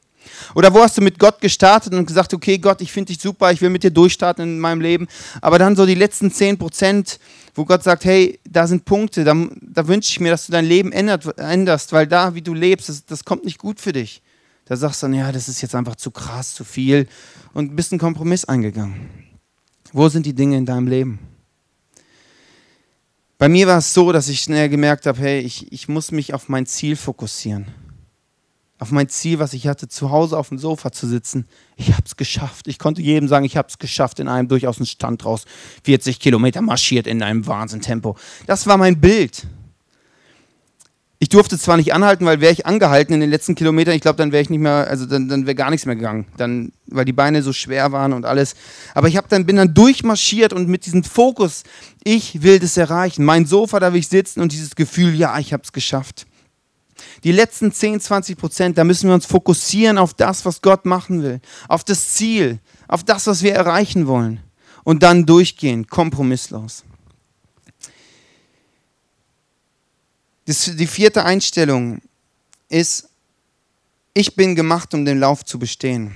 Oder 0.56 0.74
wo 0.74 0.82
hast 0.82 0.98
du 0.98 1.02
mit 1.02 1.20
Gott 1.20 1.40
gestartet 1.40 1.94
und 1.94 2.06
gesagt, 2.06 2.34
okay, 2.34 2.58
Gott, 2.58 2.82
ich 2.82 2.92
finde 2.92 3.14
dich 3.14 3.22
super, 3.22 3.52
ich 3.52 3.62
will 3.62 3.70
mit 3.70 3.84
dir 3.84 3.92
durchstarten 3.92 4.44
in 4.44 4.60
meinem 4.60 4.82
Leben. 4.82 5.08
Aber 5.42 5.60
dann 5.60 5.76
so 5.76 5.86
die 5.86 5.96
letzten 5.96 6.32
10 6.32 6.58
Prozent, 6.58 7.20
wo 7.58 7.66
Gott 7.66 7.82
sagt, 7.82 8.06
hey, 8.06 8.40
da 8.48 8.68
sind 8.68 8.86
Punkte, 8.86 9.24
da, 9.24 9.34
da 9.62 9.88
wünsche 9.88 10.12
ich 10.12 10.20
mir, 10.20 10.30
dass 10.30 10.46
du 10.46 10.52
dein 10.52 10.66
Leben 10.66 10.92
ändert, 10.92 11.40
änderst, 11.40 11.92
weil 11.92 12.06
da, 12.06 12.36
wie 12.36 12.44
du 12.44 12.54
lebst, 12.54 12.88
das, 12.88 13.04
das 13.04 13.26
kommt 13.26 13.46
nicht 13.46 13.58
gut 13.58 13.82
für 13.82 13.94
dich. 13.94 14.22
Da 14.66 14.76
sagst 14.76 15.02
du 15.02 15.08
dann, 15.08 15.16
ja, 15.16 15.32
das 15.32 15.50
ist 15.50 15.62
jetzt 15.62 15.74
einfach 15.74 15.96
zu 15.96 16.12
krass, 16.12 16.54
zu 16.54 16.64
viel 16.64 17.08
und 17.54 17.76
bist 17.76 17.92
einen 17.92 18.00
Kompromiss 18.00 18.46
eingegangen. 18.46 19.10
Wo 19.92 20.08
sind 20.08 20.28
die 20.28 20.36
Dinge 20.36 20.56
in 20.56 20.68
deinem 20.68 20.86
Leben? 20.86 21.18
Bei 23.40 23.50
mir 23.50 23.66
war 23.66 23.80
es 23.80 23.92
so, 23.92 24.12
dass 24.12 24.30
ich 24.30 24.42
schnell 24.42 24.70
gemerkt 24.70 25.08
habe, 25.08 25.20
hey, 25.20 25.40
ich, 25.40 25.72
ich 25.72 25.88
muss 25.88 26.12
mich 26.12 26.36
auf 26.36 26.50
mein 26.50 26.68
Ziel 26.68 26.96
fokussieren. 26.96 27.66
Auf 28.80 28.92
mein 28.92 29.10
Ziel, 29.10 29.40
was 29.40 29.54
ich 29.54 29.68
hatte, 29.68 29.88
zu 29.88 30.12
Hause 30.12 30.38
auf 30.38 30.50
dem 30.50 30.60
Sofa 30.60 30.92
zu 30.92 31.08
sitzen. 31.08 31.48
Ich 31.78 31.94
habe 31.94 32.04
es 32.06 32.16
geschafft. 32.16 32.68
Ich 32.68 32.78
konnte 32.78 33.02
jedem 33.02 33.28
sagen, 33.28 33.44
ich 33.44 33.58
habe 33.58 33.68
es 33.68 33.80
geschafft, 33.80 34.20
in 34.20 34.28
einem 34.28 34.48
durchaus 34.48 34.78
einen 34.78 34.86
Stand 34.86 35.26
raus. 35.26 35.46
40 35.84 36.20
Kilometer 36.20 36.62
marschiert 36.62 37.08
in 37.08 37.24
einem 37.24 37.48
Wahnsinntempo. 37.48 38.16
Das 38.46 38.68
war 38.68 38.78
mein 38.78 39.02
Bild. 39.02 39.48
Ich 41.20 41.30
durfte 41.30 41.58
zwar 41.58 41.78
nicht 41.78 41.96
anhalten, 41.96 42.26
weil 42.26 42.42
wäre 42.42 42.54
ich 42.54 42.68
angehalten 42.68 43.16
in 43.16 43.22
den 43.22 43.32
letzten 43.32 43.56
Kilometern, 43.56 43.96
ich 43.96 44.02
glaube, 44.02 44.18
dann 44.18 44.32
wäre 44.32 44.44
ich 44.44 44.52
nicht 44.52 44.60
mehr, 44.60 44.88
also 44.88 45.08
dann, 45.08 45.28
dann 45.28 45.48
wäre 45.48 45.56
gar 45.56 45.72
nichts 45.72 45.88
mehr 45.88 45.96
gegangen, 45.96 46.28
dann, 46.38 46.72
weil 46.86 47.06
die 47.06 47.14
Beine 47.14 47.42
so 47.42 47.54
schwer 47.54 47.92
waren 47.92 48.14
und 48.14 48.24
alles. 48.24 48.56
Aber 48.94 49.08
ich 49.08 49.20
dann, 49.30 49.48
bin 49.48 49.56
dann 49.56 49.74
durchmarschiert 49.74 50.54
und 50.54 50.70
mit 50.70 50.86
diesem 50.86 51.04
Fokus, 51.04 51.64
ich 52.04 52.44
will 52.44 52.60
das 52.60 52.78
erreichen. 52.78 53.26
Mein 53.26 53.48
Sofa, 53.48 53.80
da 53.80 53.94
will 53.94 54.00
ich 54.00 54.10
sitzen 54.10 54.42
und 54.42 54.52
dieses 54.52 54.76
Gefühl, 54.76 55.16
ja, 55.16 55.40
ich 55.40 55.54
habe 55.54 55.64
es 55.64 55.72
geschafft. 55.72 56.28
Die 57.24 57.32
letzten 57.32 57.72
10, 57.72 58.00
20 58.00 58.38
Prozent, 58.38 58.78
da 58.78 58.84
müssen 58.84 59.08
wir 59.08 59.14
uns 59.14 59.26
fokussieren 59.26 59.98
auf 59.98 60.14
das, 60.14 60.46
was 60.46 60.62
Gott 60.62 60.86
machen 60.86 61.24
will, 61.24 61.42
auf 61.68 61.84
das 61.84 62.14
Ziel, 62.14 62.60
auf 62.88 63.04
das, 63.04 63.28
was 63.28 63.44
wir 63.44 63.54
erreichen 63.54 64.08
wollen. 64.08 64.42
Und 64.84 65.04
dann 65.04 65.26
durchgehen, 65.26 65.88
kompromisslos. 65.88 66.84
Die 70.48 70.88
vierte 70.88 71.26
Einstellung 71.26 72.02
ist, 72.70 73.10
ich 74.14 74.36
bin 74.36 74.56
gemacht, 74.56 74.94
um 74.94 75.04
den 75.04 75.20
Lauf 75.20 75.44
zu 75.44 75.60
bestehen. 75.60 76.16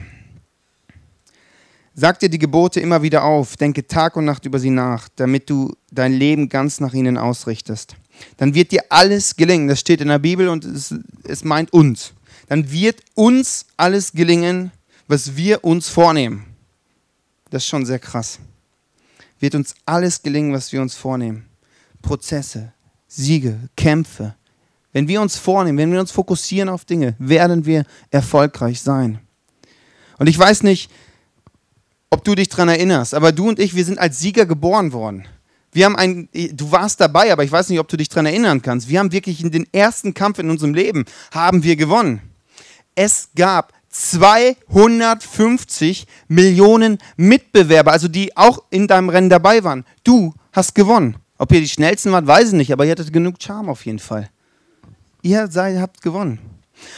Sag 1.93 2.19
dir 2.19 2.29
die 2.29 2.39
Gebote 2.39 2.79
immer 2.79 3.01
wieder 3.01 3.23
auf, 3.23 3.57
denke 3.57 3.85
Tag 3.85 4.15
und 4.15 4.23
Nacht 4.23 4.45
über 4.45 4.57
sie 4.57 4.69
nach, 4.69 5.09
damit 5.17 5.49
du 5.49 5.75
dein 5.91 6.13
Leben 6.13 6.47
ganz 6.47 6.79
nach 6.79 6.93
ihnen 6.93 7.17
ausrichtest. 7.17 7.97
Dann 8.38 8.53
wird 8.53 8.71
dir 8.71 8.84
alles 8.89 9.36
gelingen. 9.36 9.67
Das 9.67 9.79
steht 9.79 10.01
in 10.01 10.07
der 10.07 10.19
Bibel 10.19 10.47
und 10.47 10.65
es, 10.65 10.93
es 11.23 11.43
meint 11.43 11.73
uns. 11.73 12.13
Dann 12.47 12.71
wird 12.71 13.01
uns 13.15 13.65
alles 13.77 14.12
gelingen, 14.12 14.71
was 15.07 15.36
wir 15.36 15.63
uns 15.63 15.89
vornehmen. 15.89 16.45
Das 17.49 17.63
ist 17.63 17.69
schon 17.69 17.86
sehr 17.86 17.99
krass. 17.99 18.39
Wird 19.39 19.55
uns 19.55 19.75
alles 19.86 20.21
gelingen, 20.21 20.53
was 20.53 20.71
wir 20.71 20.81
uns 20.81 20.95
vornehmen. 20.95 21.45
Prozesse, 22.01 22.73
Siege, 23.07 23.69
Kämpfe, 23.75 24.36
wenn 24.93 25.07
wir 25.07 25.21
uns 25.21 25.38
vornehmen, 25.38 25.77
wenn 25.77 25.91
wir 25.91 25.99
uns 25.99 26.12
fokussieren 26.12 26.69
auf 26.69 26.86
Dinge, 26.86 27.15
werden 27.17 27.65
wir 27.65 27.86
erfolgreich 28.10 28.81
sein. 28.81 29.19
Und 30.17 30.27
ich 30.27 30.38
weiß 30.38 30.63
nicht, 30.63 30.91
ob 32.10 32.23
du 32.23 32.36
dich 32.36 32.49
daran 32.49 32.69
erinnerst, 32.69 33.13
aber 33.13 33.31
du 33.31 33.47
und 33.47 33.60
ich, 33.60 33.75
wir 33.75 33.86
sind 33.86 33.99
als 33.99 34.19
Sieger 34.19 34.45
geboren 34.45 34.91
worden. 34.91 35.25
Wir 35.73 35.86
haben 35.86 35.95
ein, 35.95 36.27
du 36.34 36.71
warst 36.71 36.99
dabei, 36.99 37.31
aber 37.31 37.43
ich 37.43 37.51
weiß 37.51 37.69
nicht, 37.69 37.79
ob 37.79 37.88
du 37.88 37.97
dich 37.97 38.10
daran 38.10 38.25
erinnern 38.25 38.62
kannst. 38.62 38.89
Wir 38.89 38.99
haben 38.99 39.12
wirklich 39.12 39.43
in 39.43 39.51
den 39.51 39.67
ersten 39.73 40.13
Kampf 40.13 40.39
in 40.39 40.49
unserem 40.49 40.73
Leben, 40.73 41.05
haben 41.31 41.63
wir 41.63 41.77
gewonnen. 41.77 42.21
Es 42.95 43.29
gab 43.36 43.73
250 43.89 46.07
Millionen 46.27 46.97
Mitbewerber, 47.17 47.91
also 47.91 48.07
die 48.07 48.36
auch 48.36 48.63
in 48.69 48.88
deinem 48.88 49.10
Rennen 49.10 49.29
dabei 49.29 49.63
waren. 49.63 49.86
Du 50.03 50.34
hast 50.51 50.75
gewonnen. 50.75 51.17
Ob 51.38 51.51
ihr 51.51 51.62
die 51.62 51.69
schnellsten 51.69 52.12
wart, 52.12 52.27
weiß 52.27 52.49
ich 52.49 52.53
nicht, 52.53 52.71
aber 52.71 52.86
ihr 52.86 52.91
hattet 52.91 53.12
genug 53.12 53.36
Charme 53.41 53.69
auf 53.69 53.86
jeden 53.86 53.99
Fall. 53.99 54.29
Ihr 55.21 55.47
seid, 55.47 55.79
habt 55.79 56.01
gewonnen. 56.01 56.39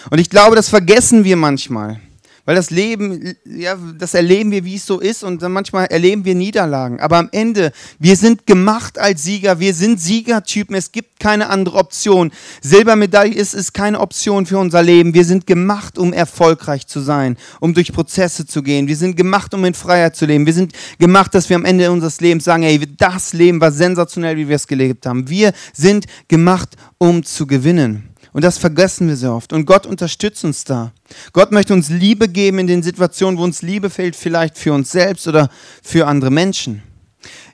Und 0.10 0.20
ich 0.20 0.30
glaube, 0.30 0.56
das 0.56 0.70
vergessen 0.70 1.24
wir 1.24 1.38
manchmal. 1.38 2.00
Weil 2.46 2.56
das 2.56 2.72
Leben, 2.72 3.36
ja, 3.46 3.78
das 3.98 4.14
erleben 4.14 4.52
wir, 4.52 4.66
wie 4.66 4.76
es 4.76 4.86
so 4.86 5.00
ist 5.00 5.24
und 5.24 5.42
dann 5.42 5.54
manchmal 5.54 5.86
erleben 5.86 6.26
wir 6.26 6.36
Niederlagen. 6.36 7.00
Aber 7.00 7.18
am 7.18 7.30
Ende, 7.32 7.72
wir 8.00 8.18
sind 8.18 8.46
gemacht 8.46 9.00
als 9.00 9.24
Sieger, 9.24 9.62
wir 9.62 9.74
sind 9.74 10.02
Siegertypen, 10.02 10.76
es 10.76 10.92
gibt 10.92 11.22
keine 11.22 11.50
andere 11.50 11.78
Option. 11.78 12.32
Silbermedaille 12.62 13.34
ist, 13.34 13.54
ist 13.54 13.74
keine 13.74 14.02
Option 14.02 14.46
für 14.46 14.58
unser 14.58 14.84
Leben. 14.84 15.14
Wir 15.14 15.24
sind 15.24 15.48
gemacht, 15.48 15.98
um 15.98 16.12
erfolgreich 16.12 16.86
zu 16.86 17.00
sein, 17.00 17.38
um 17.62 17.74
durch 17.74 17.94
Prozesse 17.94 18.46
zu 18.46 18.62
gehen. 18.62 18.90
Wir 18.90 18.98
sind 18.98 19.16
gemacht, 19.16 19.54
um 19.54 19.64
in 19.64 19.74
Freiheit 19.74 20.18
zu 20.18 20.26
leben. 20.26 20.46
Wir 20.46 20.54
sind 20.54 20.74
gemacht, 21.00 21.34
dass 21.34 21.50
wir 21.50 21.56
am 21.56 21.64
Ende 21.64 21.90
unseres 21.90 22.20
Lebens 22.20 22.44
sagen, 22.44 22.64
hey, 22.64 22.78
das 22.98 23.32
Leben 23.32 23.62
war 23.62 23.72
sensationell, 23.72 24.36
wie 24.36 24.50
wir 24.50 24.58
es 24.58 24.68
gelebt 24.68 25.06
haben. 25.06 25.30
Wir 25.30 25.54
sind 25.72 26.08
gemacht, 26.28 26.76
um 26.98 27.24
zu 27.24 27.48
gewinnen. 27.48 28.13
Und 28.34 28.44
das 28.44 28.58
vergessen 28.58 29.08
wir 29.08 29.16
sehr 29.16 29.32
oft. 29.32 29.54
Und 29.54 29.66
Gott 29.66 29.86
unterstützt 29.86 30.44
uns 30.44 30.64
da. 30.64 30.92
Gott 31.32 31.52
möchte 31.52 31.74
uns 31.74 31.90
Liebe 31.90 32.28
geben 32.28 32.60
in 32.60 32.68
den 32.68 32.82
Situationen, 32.82 33.38
wo 33.38 33.44
uns 33.44 33.62
Liebe 33.62 33.92
fehlt, 33.92 34.16
vielleicht 34.16 34.58
für 34.58 34.74
uns 34.74 34.92
selbst 34.92 35.28
oder 35.28 35.50
für 35.84 36.08
andere 36.08 36.32
Menschen. 36.32 36.82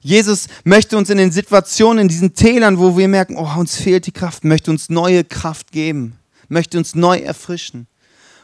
Jesus 0.01 0.47
möchte 0.63 0.97
uns 0.97 1.09
in 1.09 1.17
den 1.17 1.31
Situationen, 1.31 2.03
in 2.03 2.07
diesen 2.07 2.33
Tälern, 2.33 2.79
wo 2.79 2.97
wir 2.97 3.09
merken, 3.09 3.35
oh, 3.37 3.59
uns 3.59 3.75
fehlt 3.75 4.07
die 4.07 4.13
Kraft, 4.13 4.45
möchte 4.45 4.71
uns 4.71 4.89
neue 4.89 5.25
Kraft 5.25 5.73
geben, 5.73 6.17
möchte 6.47 6.77
uns 6.77 6.95
neu 6.95 7.17
erfrischen. 7.17 7.87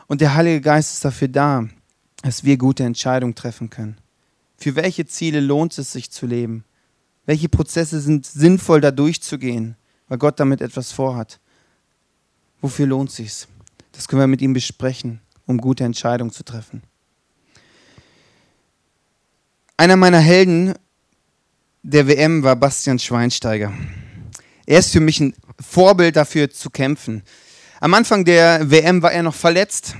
Und 0.07 0.19
der 0.19 0.35
Heilige 0.35 0.61
Geist 0.61 0.93
ist 0.93 1.05
dafür 1.05 1.29
da, 1.29 1.67
dass 2.21 2.43
wir 2.43 2.57
gute 2.57 2.83
Entscheidungen 2.83 3.35
treffen 3.35 3.69
können. 3.69 3.97
Für 4.57 4.75
welche 4.75 5.05
Ziele 5.05 5.39
lohnt 5.39 5.77
es 5.77 5.93
sich 5.93 6.11
zu 6.11 6.25
leben? 6.25 6.65
Welche 7.25 7.49
Prozesse 7.49 8.01
sind 8.01 8.25
sinnvoll, 8.25 8.81
da 8.81 8.91
durchzugehen, 8.91 9.75
weil 10.09 10.17
Gott 10.17 10.39
damit 10.39 10.61
etwas 10.61 10.91
vorhat? 10.91 11.39
Wofür 12.65 12.87
lohnt 12.87 13.11
es 13.11 13.17
sich? 13.17 13.45
Das 13.91 14.07
können 14.07 14.23
wir 14.23 14.27
mit 14.27 14.41
ihm 14.41 14.53
besprechen, 14.53 15.21
um 15.45 15.59
gute 15.59 15.83
Entscheidungen 15.83 16.31
zu 16.31 16.43
treffen. 16.43 16.81
Einer 19.77 19.95
meiner 19.95 20.17
Helden 20.17 20.73
der 21.83 22.07
WM 22.07 22.41
war 22.41 22.55
Bastian 22.55 22.97
Schweinsteiger. 22.97 23.71
Er 24.65 24.79
ist 24.79 24.91
für 24.91 24.99
mich 24.99 25.19
ein 25.19 25.35
Vorbild 25.59 26.15
dafür 26.15 26.49
zu 26.49 26.71
kämpfen. 26.71 27.21
Am 27.81 27.93
Anfang 27.93 28.25
der 28.25 28.71
WM 28.71 29.03
war 29.03 29.11
er 29.11 29.21
noch 29.21 29.35
verletzt, 29.35 29.95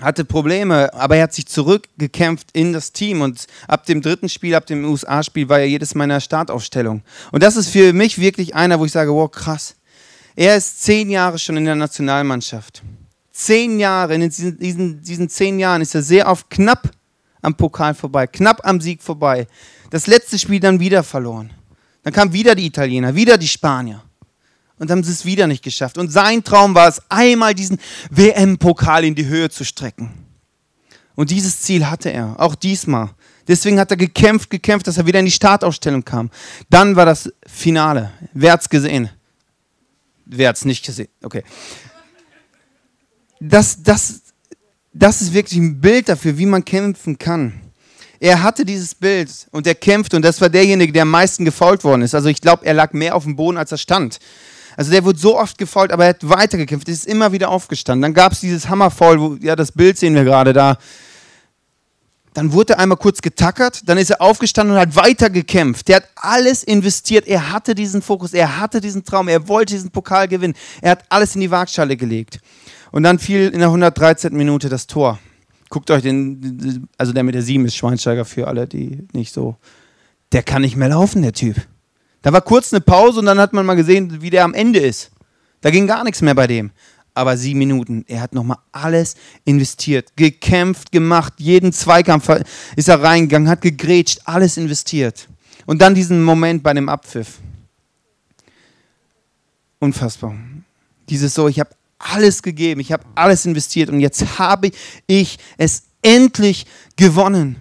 hatte 0.00 0.24
Probleme, 0.24 0.94
aber 0.94 1.16
er 1.16 1.24
hat 1.24 1.34
sich 1.34 1.48
zurückgekämpft 1.48 2.48
in 2.54 2.72
das 2.72 2.92
Team 2.92 3.20
und 3.20 3.46
ab 3.68 3.84
dem 3.84 4.00
dritten 4.00 4.30
Spiel, 4.30 4.54
ab 4.54 4.64
dem 4.64 4.86
USA-Spiel 4.86 5.50
war 5.50 5.58
er 5.58 5.68
jedes 5.68 5.94
meiner 5.94 6.20
Startaufstellung. 6.20 7.02
Und 7.30 7.42
das 7.42 7.56
ist 7.56 7.68
für 7.68 7.92
mich 7.92 8.18
wirklich 8.18 8.54
einer, 8.54 8.80
wo 8.80 8.86
ich 8.86 8.92
sage, 8.92 9.12
wow, 9.12 9.30
krass. 9.30 9.76
Er 10.36 10.56
ist 10.56 10.82
zehn 10.82 11.10
Jahre 11.10 11.38
schon 11.38 11.56
in 11.56 11.64
der 11.64 11.74
Nationalmannschaft. 11.74 12.82
Zehn 13.32 13.78
Jahre, 13.78 14.14
in 14.14 14.20
diesen, 14.22 14.58
diesen, 14.58 15.02
diesen 15.02 15.28
zehn 15.28 15.58
Jahren 15.58 15.82
ist 15.82 15.94
er 15.94 16.02
sehr 16.02 16.28
oft 16.28 16.50
knapp 16.50 16.90
am 17.42 17.54
Pokal 17.54 17.94
vorbei, 17.94 18.26
knapp 18.26 18.66
am 18.66 18.80
Sieg 18.80 19.02
vorbei. 19.02 19.46
Das 19.90 20.06
letzte 20.06 20.38
Spiel 20.38 20.60
dann 20.60 20.78
wieder 20.78 21.02
verloren. 21.02 21.50
Dann 22.02 22.12
kamen 22.12 22.32
wieder 22.32 22.54
die 22.54 22.66
Italiener, 22.66 23.14
wieder 23.14 23.38
die 23.38 23.48
Spanier. 23.48 24.02
Und 24.78 24.90
haben 24.90 25.04
sie 25.04 25.12
es 25.12 25.26
wieder 25.26 25.46
nicht 25.46 25.62
geschafft. 25.62 25.98
Und 25.98 26.10
sein 26.10 26.42
Traum 26.42 26.74
war 26.74 26.88
es, 26.88 27.02
einmal 27.10 27.54
diesen 27.54 27.78
WM-Pokal 28.10 29.04
in 29.04 29.14
die 29.14 29.26
Höhe 29.26 29.50
zu 29.50 29.64
strecken. 29.64 30.10
Und 31.14 31.30
dieses 31.30 31.60
Ziel 31.60 31.90
hatte 31.90 32.10
er, 32.10 32.40
auch 32.40 32.54
diesmal. 32.54 33.10
Deswegen 33.46 33.78
hat 33.78 33.90
er 33.90 33.98
gekämpft, 33.98 34.48
gekämpft, 34.48 34.86
dass 34.86 34.96
er 34.96 35.06
wieder 35.06 35.18
in 35.18 35.26
die 35.26 35.32
Startaufstellung 35.32 36.02
kam. 36.02 36.30
Dann 36.70 36.96
war 36.96 37.04
das 37.04 37.30
Finale. 37.46 38.12
Wer 38.32 38.52
hat 38.52 38.62
es 38.62 38.68
gesehen? 38.70 39.10
Wer 40.32 40.52
es 40.52 40.64
nicht 40.64 40.84
gesehen? 40.84 41.08
Okay. 41.22 41.42
Das, 43.40 43.82
das, 43.82 44.22
das 44.92 45.22
ist 45.22 45.32
wirklich 45.32 45.58
ein 45.58 45.80
Bild 45.80 46.08
dafür, 46.08 46.38
wie 46.38 46.46
man 46.46 46.64
kämpfen 46.64 47.18
kann. 47.18 47.60
Er 48.20 48.42
hatte 48.42 48.64
dieses 48.64 48.94
Bild 48.94 49.30
und 49.50 49.66
er 49.66 49.74
kämpfte 49.74 50.14
und 50.14 50.22
das 50.22 50.40
war 50.40 50.50
derjenige, 50.50 50.92
der 50.92 51.02
am 51.02 51.10
meisten 51.10 51.44
gefault 51.44 51.84
worden 51.84 52.02
ist. 52.02 52.14
Also 52.14 52.28
ich 52.28 52.40
glaube, 52.40 52.66
er 52.66 52.74
lag 52.74 52.92
mehr 52.92 53.16
auf 53.16 53.24
dem 53.24 53.34
Boden, 53.34 53.56
als 53.56 53.72
er 53.72 53.78
stand. 53.78 54.18
Also 54.76 54.92
der 54.92 55.04
wurde 55.04 55.18
so 55.18 55.38
oft 55.38 55.58
gefault, 55.58 55.90
aber 55.90 56.04
er 56.04 56.10
hat 56.10 56.28
weitergekämpft, 56.28 56.88
ist 56.88 57.06
immer 57.06 57.32
wieder 57.32 57.48
aufgestanden. 57.48 58.02
Dann 58.02 58.14
gab 58.14 58.32
es 58.32 58.40
dieses 58.40 58.68
Hammerfaul, 58.68 59.20
wo, 59.20 59.34
ja, 59.40 59.56
das 59.56 59.72
Bild 59.72 59.98
sehen 59.98 60.14
wir 60.14 60.24
gerade 60.24 60.52
da. 60.52 60.78
Dann 62.34 62.52
wurde 62.52 62.74
er 62.74 62.78
einmal 62.78 62.98
kurz 62.98 63.20
getackert, 63.20 63.88
dann 63.88 63.98
ist 63.98 64.10
er 64.10 64.20
aufgestanden 64.20 64.76
und 64.76 64.80
hat 64.80 64.94
weiter 64.94 65.30
gekämpft. 65.30 65.88
Der 65.88 65.96
hat 65.96 66.08
alles 66.14 66.62
investiert. 66.62 67.26
Er 67.26 67.50
hatte 67.50 67.74
diesen 67.74 68.02
Fokus, 68.02 68.32
er 68.32 68.60
hatte 68.60 68.80
diesen 68.80 69.04
Traum, 69.04 69.26
er 69.26 69.48
wollte 69.48 69.74
diesen 69.74 69.90
Pokal 69.90 70.28
gewinnen. 70.28 70.54
Er 70.80 70.92
hat 70.92 71.04
alles 71.08 71.34
in 71.34 71.40
die 71.40 71.50
Waagschale 71.50 71.96
gelegt. 71.96 72.38
Und 72.92 73.02
dann 73.02 73.18
fiel 73.18 73.48
in 73.48 73.58
der 73.58 73.68
113. 73.68 74.32
Minute 74.36 74.68
das 74.68 74.86
Tor. 74.86 75.18
Guckt 75.70 75.90
euch 75.90 76.02
den, 76.02 76.88
also 76.98 77.12
der 77.12 77.22
mit 77.24 77.34
der 77.34 77.42
7 77.42 77.64
ist 77.64 77.76
Schweinsteiger 77.76 78.24
für 78.24 78.46
alle, 78.46 78.66
die 78.66 79.06
nicht 79.12 79.32
so. 79.32 79.56
Der 80.32 80.42
kann 80.42 80.62
nicht 80.62 80.76
mehr 80.76 80.88
laufen, 80.88 81.22
der 81.22 81.32
Typ. 81.32 81.56
Da 82.22 82.32
war 82.32 82.42
kurz 82.42 82.72
eine 82.72 82.80
Pause 82.80 83.20
und 83.20 83.26
dann 83.26 83.40
hat 83.40 83.52
man 83.52 83.66
mal 83.66 83.74
gesehen, 83.74 84.22
wie 84.22 84.30
der 84.30 84.44
am 84.44 84.54
Ende 84.54 84.78
ist. 84.78 85.10
Da 85.62 85.70
ging 85.70 85.86
gar 85.86 86.04
nichts 86.04 86.22
mehr 86.22 86.34
bei 86.34 86.46
dem 86.46 86.70
aber 87.14 87.36
sieben 87.36 87.58
Minuten. 87.58 88.04
Er 88.08 88.20
hat 88.20 88.34
nochmal 88.34 88.58
alles 88.72 89.14
investiert, 89.44 90.16
gekämpft, 90.16 90.92
gemacht, 90.92 91.34
jeden 91.38 91.72
Zweikampf 91.72 92.28
ist 92.76 92.88
er 92.88 93.02
reingegangen, 93.02 93.48
hat 93.48 93.62
gegrätscht, 93.62 94.20
alles 94.24 94.56
investiert. 94.56 95.28
Und 95.66 95.80
dann 95.80 95.94
diesen 95.94 96.22
Moment 96.22 96.62
bei 96.62 96.72
dem 96.72 96.88
Abpfiff. 96.88 97.38
Unfassbar. 99.78 100.34
Dieses 101.08 101.34
so, 101.34 101.48
ich 101.48 101.60
habe 101.60 101.70
alles 101.98 102.42
gegeben, 102.42 102.80
ich 102.80 102.92
habe 102.92 103.04
alles 103.14 103.46
investiert 103.46 103.90
und 103.90 104.00
jetzt 104.00 104.38
habe 104.38 104.70
ich 105.06 105.38
es 105.58 105.84
endlich 106.02 106.66
gewonnen. 106.96 107.56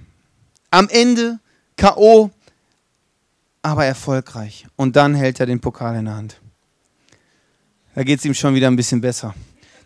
Am 0.71 0.87
Ende 0.89 1.39
KO, 1.77 2.31
aber 3.61 3.85
erfolgreich. 3.85 4.65
Und 4.75 4.95
dann 4.95 5.15
hält 5.15 5.39
er 5.39 5.45
den 5.45 5.59
Pokal 5.59 5.97
in 5.97 6.05
der 6.05 6.15
Hand 6.15 6.39
da 7.99 8.05
geht 8.05 8.19
es 8.19 8.23
ihm 8.23 8.33
schon 8.33 8.55
wieder 8.55 8.67
ein 8.67 8.77
bisschen 8.77 9.01
besser. 9.01 9.35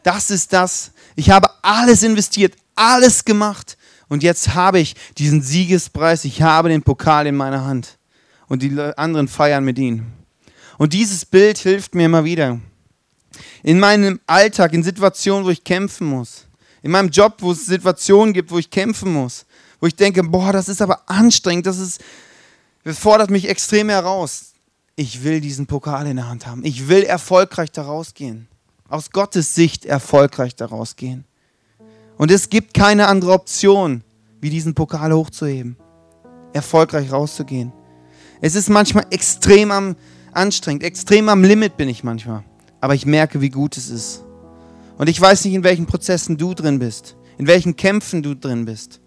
Das 0.03 0.29
ist 0.29 0.53
das. 0.53 0.91
Ich 1.15 1.31
habe 1.31 1.49
alles 1.63 2.03
investiert, 2.03 2.53
alles 2.75 3.25
gemacht. 3.25 3.75
Und 4.07 4.21
jetzt 4.21 4.53
habe 4.53 4.77
ich 4.79 4.95
diesen 5.17 5.41
Siegespreis, 5.41 6.23
ich 6.23 6.43
habe 6.43 6.69
den 6.69 6.83
Pokal 6.83 7.25
in 7.25 7.35
meiner 7.35 7.65
Hand. 7.65 7.97
Und 8.47 8.61
die 8.61 8.79
anderen 8.97 9.27
feiern 9.27 9.65
mit 9.65 9.79
ihm. 9.79 10.05
Und 10.77 10.93
dieses 10.93 11.25
Bild 11.25 11.57
hilft 11.57 11.95
mir 11.95 12.05
immer 12.05 12.23
wieder. 12.23 12.59
In 13.63 13.79
meinem 13.79 14.19
Alltag, 14.27 14.73
in 14.73 14.83
Situationen, 14.83 15.43
wo 15.43 15.49
ich 15.49 15.63
kämpfen 15.63 16.05
muss. 16.05 16.45
In 16.83 16.91
meinem 16.91 17.09
Job, 17.09 17.37
wo 17.39 17.51
es 17.51 17.65
Situationen 17.65 18.35
gibt, 18.35 18.51
wo 18.51 18.59
ich 18.59 18.69
kämpfen 18.69 19.11
muss. 19.11 19.47
Wo 19.79 19.87
ich 19.87 19.95
denke, 19.95 20.21
boah, 20.21 20.53
das 20.53 20.69
ist 20.69 20.83
aber 20.83 21.01
anstrengend, 21.09 21.65
das 21.65 21.79
ist, 21.79 21.99
das 22.83 22.99
fordert 22.99 23.31
mich 23.31 23.49
extrem 23.49 23.89
heraus 23.89 24.52
ich 24.95 25.23
will 25.23 25.41
diesen 25.41 25.65
Pokal 25.65 26.07
in 26.07 26.17
der 26.17 26.29
Hand 26.29 26.45
haben. 26.45 26.63
Ich 26.63 26.87
will 26.87 27.03
erfolgreich 27.03 27.71
daraus 27.71 28.13
gehen. 28.13 28.47
Aus 28.87 29.09
Gottes 29.11 29.55
Sicht 29.55 29.85
erfolgreich 29.85 30.55
daraus 30.55 30.95
gehen. 30.95 31.25
Und 32.17 32.29
es 32.29 32.49
gibt 32.49 32.73
keine 32.73 33.07
andere 33.07 33.31
Option, 33.31 34.03
wie 34.39 34.49
diesen 34.49 34.75
Pokal 34.75 35.13
hochzuheben. 35.13 35.77
Erfolgreich 36.53 37.11
rauszugehen. 37.11 37.73
Es 38.41 38.55
ist 38.55 38.69
manchmal 38.69 39.05
extrem 39.09 39.71
am 39.71 39.95
anstrengend, 40.31 40.83
extrem 40.83 41.29
am 41.29 41.43
Limit 41.43 41.77
bin 41.77 41.89
ich 41.89 42.03
manchmal. 42.03 42.43
Aber 42.81 42.93
ich 42.93 43.05
merke, 43.05 43.41
wie 43.41 43.49
gut 43.49 43.77
es 43.77 43.89
ist. 43.89 44.23
Und 44.97 45.09
ich 45.09 45.19
weiß 45.19 45.45
nicht, 45.45 45.53
in 45.53 45.63
welchen 45.63 45.85
Prozessen 45.87 46.37
du 46.37 46.53
drin 46.53 46.77
bist, 46.77 47.15
in 47.37 47.47
welchen 47.47 47.75
Kämpfen 47.75 48.21
du 48.21 48.35
drin 48.35 48.65
bist. 48.65 48.99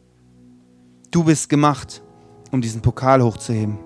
Du 1.10 1.22
bist 1.22 1.48
gemacht, 1.48 2.02
um 2.50 2.60
diesen 2.60 2.82
Pokal 2.82 3.22
hochzuheben. 3.22 3.78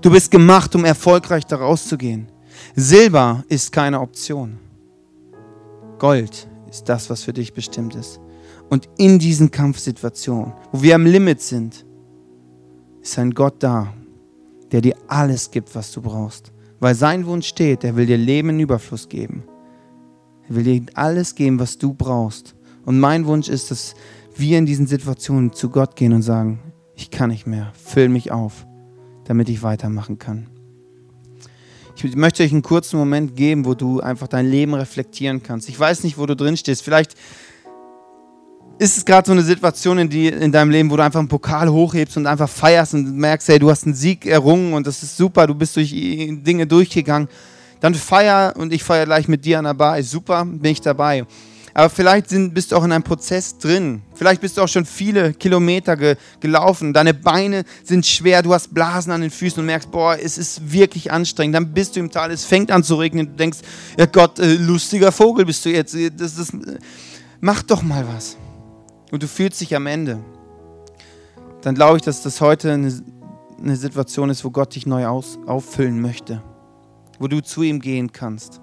Du 0.00 0.10
bist 0.10 0.30
gemacht, 0.30 0.74
um 0.74 0.84
erfolgreich 0.84 1.44
daraus 1.44 1.86
zu 1.86 1.96
gehen. 1.96 2.28
Silber 2.76 3.44
ist 3.48 3.72
keine 3.72 4.00
Option. 4.00 4.58
Gold 5.98 6.48
ist 6.68 6.88
das, 6.88 7.08
was 7.10 7.22
für 7.22 7.32
dich 7.32 7.54
bestimmt 7.54 7.94
ist. 7.94 8.20
Und 8.70 8.88
in 8.98 9.18
diesen 9.18 9.50
Kampfsituationen, 9.50 10.52
wo 10.72 10.82
wir 10.82 10.94
am 10.94 11.06
Limit 11.06 11.40
sind, 11.40 11.84
ist 13.00 13.18
ein 13.18 13.32
Gott 13.32 13.62
da, 13.62 13.92
der 14.72 14.80
dir 14.80 14.96
alles 15.06 15.50
gibt, 15.50 15.74
was 15.74 15.92
du 15.92 16.00
brauchst, 16.00 16.52
Weil 16.80 16.94
sein 16.94 17.24
Wunsch 17.26 17.46
steht, 17.46 17.84
er 17.84 17.96
will 17.96 18.06
dir 18.06 18.18
Leben 18.18 18.50
in 18.50 18.60
Überfluss 18.60 19.08
geben. 19.08 19.44
Er 20.48 20.56
will 20.56 20.64
dir 20.64 20.82
alles 20.94 21.34
geben, 21.34 21.58
was 21.58 21.78
du 21.78 21.94
brauchst. 21.94 22.54
Und 22.84 23.00
mein 23.00 23.26
Wunsch 23.26 23.48
ist, 23.48 23.70
dass 23.70 23.94
wir 24.36 24.58
in 24.58 24.66
diesen 24.66 24.86
Situationen 24.86 25.52
zu 25.52 25.70
Gott 25.70 25.96
gehen 25.96 26.12
und 26.12 26.22
sagen, 26.22 26.60
ich 26.94 27.10
kann 27.10 27.30
nicht 27.30 27.46
mehr, 27.46 27.72
füll 27.74 28.08
mich 28.08 28.32
auf, 28.32 28.66
damit 29.24 29.48
ich 29.48 29.62
weitermachen 29.62 30.18
kann. 30.18 30.46
Ich 31.96 32.16
möchte 32.16 32.42
euch 32.42 32.52
einen 32.52 32.62
kurzen 32.62 32.98
Moment 32.98 33.36
geben, 33.36 33.64
wo 33.64 33.74
du 33.74 34.00
einfach 34.00 34.26
dein 34.26 34.50
Leben 34.50 34.74
reflektieren 34.74 35.42
kannst. 35.42 35.68
Ich 35.68 35.78
weiß 35.78 36.02
nicht, 36.02 36.18
wo 36.18 36.26
du 36.26 36.34
drin 36.34 36.56
stehst. 36.56 36.82
Vielleicht 36.82 37.14
ist 38.78 38.96
es 38.96 39.04
gerade 39.04 39.26
so 39.26 39.32
eine 39.32 39.42
Situation 39.42 39.98
in, 39.98 40.08
die, 40.08 40.26
in 40.26 40.50
deinem 40.50 40.70
Leben, 40.70 40.90
wo 40.90 40.96
du 40.96 41.04
einfach 41.04 41.20
einen 41.20 41.28
Pokal 41.28 41.70
hochhebst 41.70 42.16
und 42.16 42.26
einfach 42.26 42.48
feierst 42.48 42.94
und 42.94 43.16
merkst, 43.16 43.48
hey, 43.48 43.58
du 43.58 43.70
hast 43.70 43.84
einen 43.84 43.94
Sieg 43.94 44.26
errungen 44.26 44.72
und 44.74 44.86
das 44.86 45.02
ist 45.02 45.16
super, 45.16 45.46
du 45.46 45.54
bist 45.54 45.76
durch 45.76 45.90
Dinge 45.90 46.66
durchgegangen. 46.66 47.28
Dann 47.80 47.94
feier 47.94 48.54
und 48.56 48.72
ich 48.72 48.82
feiere 48.82 49.06
gleich 49.06 49.28
mit 49.28 49.44
dir 49.44 49.58
an 49.58 49.64
der 49.64 49.74
Bar. 49.74 50.02
Super, 50.02 50.44
bin 50.44 50.72
ich 50.72 50.80
dabei. 50.80 51.24
Aber 51.76 51.90
vielleicht 51.90 52.28
sind, 52.28 52.54
bist 52.54 52.70
du 52.70 52.76
auch 52.76 52.84
in 52.84 52.92
einem 52.92 53.02
Prozess 53.02 53.58
drin. 53.58 54.02
Vielleicht 54.14 54.40
bist 54.40 54.56
du 54.56 54.62
auch 54.62 54.68
schon 54.68 54.86
viele 54.86 55.34
Kilometer 55.34 55.96
ge, 55.96 56.14
gelaufen. 56.38 56.92
Deine 56.92 57.12
Beine 57.12 57.64
sind 57.82 58.06
schwer, 58.06 58.42
du 58.42 58.54
hast 58.54 58.72
Blasen 58.72 59.10
an 59.10 59.22
den 59.22 59.30
Füßen 59.30 59.58
und 59.58 59.66
merkst, 59.66 59.90
boah, 59.90 60.16
es 60.16 60.38
ist 60.38 60.72
wirklich 60.72 61.10
anstrengend. 61.10 61.56
Dann 61.56 61.74
bist 61.74 61.96
du 61.96 62.00
im 62.00 62.12
Tal, 62.12 62.30
es 62.30 62.44
fängt 62.44 62.70
an 62.70 62.84
zu 62.84 62.94
regnen. 62.94 63.26
Du 63.26 63.32
denkst, 63.32 63.58
ja 63.98 64.06
Gott, 64.06 64.38
äh, 64.38 64.54
lustiger 64.54 65.10
Vogel 65.10 65.44
bist 65.46 65.64
du 65.64 65.70
jetzt. 65.70 65.96
Das, 66.16 66.36
das, 66.36 66.52
mach 67.40 67.64
doch 67.64 67.82
mal 67.82 68.06
was. 68.06 68.36
Und 69.10 69.24
du 69.24 69.26
fühlst 69.26 69.60
dich 69.60 69.74
am 69.74 69.88
Ende. 69.88 70.20
Dann 71.62 71.74
glaube 71.74 71.96
ich, 71.96 72.04
dass 72.04 72.22
das 72.22 72.40
heute 72.40 72.72
eine, 72.72 73.02
eine 73.60 73.76
Situation 73.76 74.30
ist, 74.30 74.44
wo 74.44 74.50
Gott 74.50 74.76
dich 74.76 74.86
neu 74.86 75.06
aus, 75.06 75.40
auffüllen 75.46 76.00
möchte. 76.00 76.40
Wo 77.18 77.26
du 77.26 77.40
zu 77.42 77.64
ihm 77.64 77.80
gehen 77.80 78.12
kannst. 78.12 78.60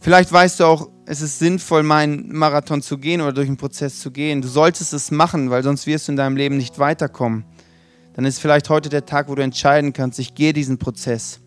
Vielleicht 0.00 0.32
weißt 0.32 0.60
du 0.60 0.64
auch, 0.64 0.88
es 1.10 1.22
ist 1.22 1.38
sinnvoll, 1.38 1.82
meinen 1.84 2.36
Marathon 2.36 2.82
zu 2.82 2.98
gehen 2.98 3.22
oder 3.22 3.32
durch 3.32 3.48
einen 3.48 3.56
Prozess 3.56 3.98
zu 3.98 4.10
gehen. 4.10 4.42
Du 4.42 4.48
solltest 4.48 4.92
es 4.92 5.10
machen, 5.10 5.48
weil 5.48 5.62
sonst 5.62 5.86
wirst 5.86 6.06
du 6.06 6.12
in 6.12 6.16
deinem 6.16 6.36
Leben 6.36 6.58
nicht 6.58 6.78
weiterkommen. 6.78 7.46
Dann 8.12 8.26
ist 8.26 8.40
vielleicht 8.40 8.68
heute 8.68 8.90
der 8.90 9.06
Tag, 9.06 9.30
wo 9.30 9.34
du 9.34 9.42
entscheiden 9.42 9.94
kannst, 9.94 10.18
ich 10.18 10.34
gehe 10.34 10.52
diesen 10.52 10.76
Prozess. 10.76 11.40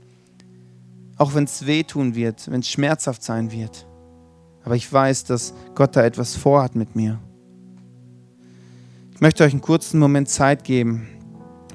Auch 1.16 1.36
wenn 1.36 1.44
es 1.44 1.68
wehtun 1.68 2.16
wird, 2.16 2.50
wenn 2.50 2.62
es 2.62 2.70
schmerzhaft 2.70 3.22
sein 3.22 3.52
wird. 3.52 3.86
Aber 4.64 4.76
ich 4.76 4.92
weiß, 4.92 5.26
dass 5.26 5.54
Gott 5.76 5.96
da 5.96 6.04
etwas 6.04 6.36
vorhat 6.36 6.76
mit 6.76 6.96
mir. 6.96 7.20
Ich 9.14 9.22
möchte 9.22 9.44
euch 9.44 9.52
einen 9.52 9.62
kurzen 9.62 10.00
Moment 10.00 10.28
Zeit 10.28 10.64
geben, 10.64 11.08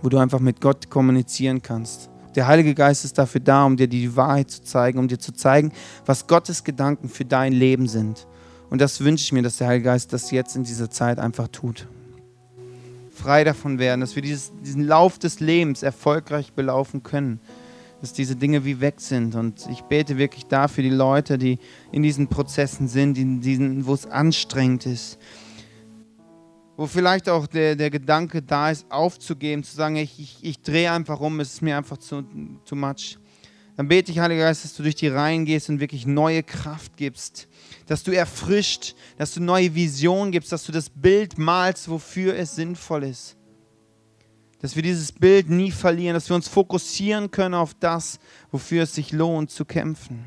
wo 0.02 0.08
du 0.08 0.18
einfach 0.18 0.40
mit 0.40 0.60
Gott 0.60 0.90
kommunizieren 0.90 1.62
kannst. 1.62 2.10
Der 2.36 2.46
Heilige 2.46 2.74
Geist 2.74 3.04
ist 3.06 3.16
dafür 3.16 3.40
da, 3.40 3.64
um 3.64 3.78
dir 3.78 3.88
die 3.88 4.14
Wahrheit 4.14 4.50
zu 4.50 4.62
zeigen, 4.62 4.98
um 4.98 5.08
dir 5.08 5.18
zu 5.18 5.32
zeigen, 5.32 5.72
was 6.04 6.26
Gottes 6.26 6.64
Gedanken 6.64 7.08
für 7.08 7.24
dein 7.24 7.54
Leben 7.54 7.88
sind. 7.88 8.26
Und 8.68 8.80
das 8.82 9.00
wünsche 9.00 9.24
ich 9.24 9.32
mir, 9.32 9.42
dass 9.42 9.56
der 9.56 9.68
Heilige 9.68 9.86
Geist 9.86 10.12
das 10.12 10.30
jetzt 10.30 10.54
in 10.54 10.62
dieser 10.62 10.90
Zeit 10.90 11.18
einfach 11.18 11.48
tut. 11.48 11.88
Frei 13.10 13.42
davon 13.42 13.78
werden, 13.78 14.02
dass 14.02 14.14
wir 14.14 14.22
dieses, 14.22 14.52
diesen 14.62 14.84
Lauf 14.84 15.18
des 15.18 15.40
Lebens 15.40 15.82
erfolgreich 15.82 16.52
belaufen 16.52 17.02
können. 17.02 17.40
Dass 18.02 18.12
diese 18.12 18.36
Dinge 18.36 18.66
wie 18.66 18.82
weg 18.82 19.00
sind. 19.00 19.34
Und 19.34 19.66
ich 19.70 19.80
bete 19.82 20.18
wirklich 20.18 20.44
dafür 20.44 20.84
die 20.84 20.90
Leute, 20.90 21.38
die 21.38 21.58
in 21.90 22.02
diesen 22.02 22.28
Prozessen 22.28 22.88
sind, 22.88 23.16
in 23.16 23.40
diesen, 23.40 23.86
wo 23.86 23.94
es 23.94 24.06
anstrengend 24.06 24.84
ist, 24.84 25.18
wo 26.76 26.86
vielleicht 26.86 27.28
auch 27.28 27.46
der, 27.46 27.74
der 27.74 27.90
Gedanke 27.90 28.42
da 28.42 28.70
ist, 28.70 28.90
aufzugeben, 28.90 29.64
zu 29.64 29.74
sagen, 29.74 29.96
ich, 29.96 30.18
ich, 30.18 30.38
ich 30.42 30.60
drehe 30.60 30.92
einfach 30.92 31.20
um, 31.20 31.40
es 31.40 31.54
ist 31.54 31.62
mir 31.62 31.76
einfach 31.76 31.98
zu, 31.98 32.24
zu 32.64 32.76
much. 32.76 33.18
Dann 33.76 33.88
bete 33.88 34.10
ich, 34.10 34.18
Heiliger 34.18 34.44
Geist, 34.44 34.64
dass 34.64 34.74
du 34.74 34.82
durch 34.82 34.94
die 34.94 35.08
Reihen 35.08 35.44
gehst 35.44 35.68
und 35.68 35.80
wirklich 35.80 36.06
neue 36.06 36.42
Kraft 36.42 36.96
gibst, 36.96 37.46
dass 37.86 38.02
du 38.02 38.10
erfrischt, 38.10 38.94
dass 39.18 39.34
du 39.34 39.42
neue 39.42 39.74
Visionen 39.74 40.32
gibst, 40.32 40.50
dass 40.52 40.64
du 40.64 40.72
das 40.72 40.88
Bild 40.88 41.36
malst, 41.36 41.88
wofür 41.88 42.36
es 42.36 42.54
sinnvoll 42.54 43.04
ist. 43.04 43.36
Dass 44.60 44.76
wir 44.76 44.82
dieses 44.82 45.12
Bild 45.12 45.50
nie 45.50 45.70
verlieren, 45.70 46.14
dass 46.14 46.28
wir 46.30 46.36
uns 46.36 46.48
fokussieren 46.48 47.30
können 47.30 47.54
auf 47.54 47.74
das, 47.74 48.18
wofür 48.50 48.84
es 48.84 48.94
sich 48.94 49.12
lohnt 49.12 49.50
zu 49.50 49.66
kämpfen. 49.66 50.26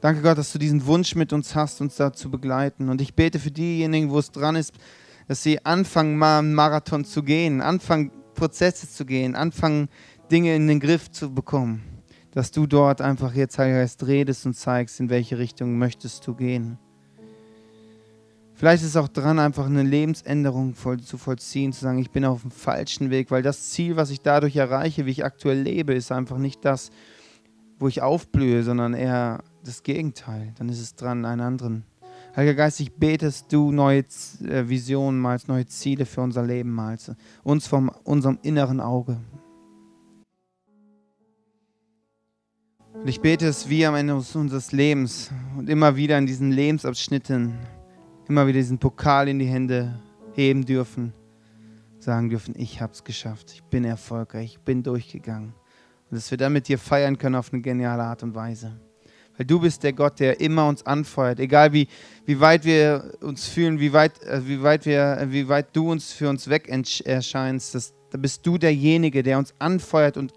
Danke 0.00 0.22
Gott, 0.22 0.38
dass 0.38 0.52
du 0.52 0.58
diesen 0.58 0.86
Wunsch 0.86 1.14
mit 1.14 1.34
uns 1.34 1.54
hast, 1.54 1.82
uns 1.82 1.96
da 1.96 2.10
zu 2.10 2.30
begleiten. 2.30 2.88
Und 2.88 3.02
ich 3.02 3.14
bete 3.14 3.38
für 3.38 3.50
diejenigen, 3.50 4.10
wo 4.10 4.18
es 4.18 4.30
dran 4.30 4.56
ist, 4.56 4.72
dass 5.28 5.42
sie 5.42 5.64
anfangen, 5.66 6.16
mal 6.16 6.38
einen 6.38 6.54
Marathon 6.54 7.04
zu 7.04 7.22
gehen, 7.22 7.60
anfangen, 7.60 8.10
Prozesse 8.34 8.88
zu 8.88 9.04
gehen, 9.04 9.34
anfangen, 9.34 9.88
Dinge 10.30 10.56
in 10.56 10.68
den 10.68 10.80
Griff 10.80 11.10
zu 11.10 11.34
bekommen. 11.34 11.82
Dass 12.32 12.50
du 12.50 12.66
dort 12.66 13.02
einfach 13.02 13.34
jetzt, 13.34 13.58
Heiliger 13.58 13.80
Geist, 13.80 14.06
redest 14.06 14.46
und 14.46 14.54
zeigst, 14.54 15.00
in 15.00 15.10
welche 15.10 15.36
Richtung 15.36 15.76
möchtest 15.76 16.26
du 16.26 16.34
gehen. 16.34 16.78
Vielleicht 18.54 18.82
ist 18.82 18.90
es 18.90 18.96
auch 18.96 19.08
dran, 19.08 19.38
einfach 19.38 19.66
eine 19.66 19.82
Lebensänderung 19.82 20.74
voll, 20.74 21.00
zu 21.00 21.18
vollziehen, 21.18 21.72
zu 21.74 21.80
sagen, 21.80 21.98
ich 21.98 22.10
bin 22.10 22.24
auf 22.24 22.42
dem 22.42 22.50
falschen 22.50 23.10
Weg, 23.10 23.30
weil 23.30 23.42
das 23.42 23.70
Ziel, 23.70 23.96
was 23.96 24.10
ich 24.10 24.22
dadurch 24.22 24.56
erreiche, 24.56 25.04
wie 25.04 25.10
ich 25.10 25.24
aktuell 25.24 25.60
lebe, 25.60 25.92
ist 25.92 26.10
einfach 26.10 26.38
nicht 26.38 26.64
das, 26.64 26.90
wo 27.78 27.88
ich 27.88 28.02
aufblühe, 28.02 28.62
sondern 28.62 28.94
eher 28.94 29.42
das 29.64 29.82
Gegenteil. 29.82 30.52
Dann 30.58 30.68
ist 30.68 30.80
es 30.80 30.94
dran, 30.94 31.24
einen 31.24 31.40
anderen. 31.40 31.84
Heiliger 32.36 32.54
Geist, 32.54 32.80
ich 32.80 32.92
bete, 32.92 33.26
dass 33.26 33.48
du 33.48 33.72
neue 33.72 34.04
äh, 34.44 34.68
Visionen 34.68 35.20
malst, 35.20 35.48
neue 35.48 35.66
Ziele 35.66 36.06
für 36.06 36.20
unser 36.20 36.44
Leben 36.44 36.70
malst. 36.70 37.12
Uns 37.42 37.66
von 37.66 37.88
unserem 38.04 38.38
inneren 38.42 38.80
Auge. 38.80 39.20
Und 42.92 43.08
ich 43.08 43.20
bete, 43.20 43.46
dass 43.46 43.68
wir 43.68 43.88
am 43.88 43.94
Ende 43.94 44.14
unseres 44.14 44.72
Lebens 44.72 45.30
und 45.56 45.68
immer 45.68 45.96
wieder 45.96 46.18
in 46.18 46.26
diesen 46.26 46.52
Lebensabschnitten 46.52 47.58
immer 48.30 48.46
wieder 48.46 48.60
diesen 48.60 48.78
Pokal 48.78 49.28
in 49.28 49.40
die 49.40 49.46
Hände 49.46 50.00
heben 50.34 50.64
dürfen, 50.64 51.12
sagen 51.98 52.30
dürfen, 52.30 52.54
ich 52.56 52.80
habe 52.80 52.92
es 52.92 53.02
geschafft, 53.02 53.50
ich 53.52 53.62
bin 53.64 53.84
erfolgreich, 53.84 54.52
ich 54.52 54.60
bin 54.60 54.84
durchgegangen. 54.84 55.52
Und 56.10 56.16
dass 56.16 56.30
wir 56.30 56.38
dann 56.38 56.52
mit 56.52 56.68
dir 56.68 56.78
feiern 56.78 57.18
können 57.18 57.34
auf 57.34 57.52
eine 57.52 57.60
geniale 57.60 58.04
Art 58.04 58.22
und 58.22 58.34
Weise. 58.36 58.78
Weil 59.40 59.46
du 59.46 59.58
bist 59.58 59.84
der 59.84 59.94
Gott, 59.94 60.20
der 60.20 60.38
immer 60.38 60.68
uns 60.68 60.84
anfeuert. 60.84 61.40
Egal 61.40 61.72
wie, 61.72 61.88
wie 62.26 62.40
weit 62.40 62.62
wir 62.66 63.14
uns 63.22 63.48
fühlen, 63.48 63.80
wie 63.80 63.94
weit, 63.94 64.22
äh, 64.22 64.46
wie, 64.46 64.62
weit 64.62 64.84
wir, 64.84 65.16
äh, 65.16 65.32
wie 65.32 65.48
weit 65.48 65.74
du 65.74 65.90
uns 65.90 66.12
für 66.12 66.28
uns 66.28 66.50
weg 66.50 66.68
erscheinst, 66.68 67.74
das, 67.74 67.94
da 68.10 68.18
bist 68.18 68.46
du 68.46 68.58
derjenige, 68.58 69.22
der 69.22 69.38
uns 69.38 69.54
anfeuert 69.58 70.18
und 70.18 70.34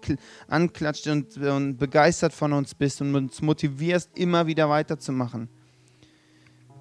anklatscht 0.48 1.06
und, 1.08 1.36
und 1.36 1.76
begeistert 1.76 2.32
von 2.32 2.54
uns 2.54 2.74
bist 2.74 3.02
und 3.02 3.14
uns 3.14 3.42
motivierst, 3.42 4.08
immer 4.16 4.46
wieder 4.46 4.70
weiterzumachen. 4.70 5.50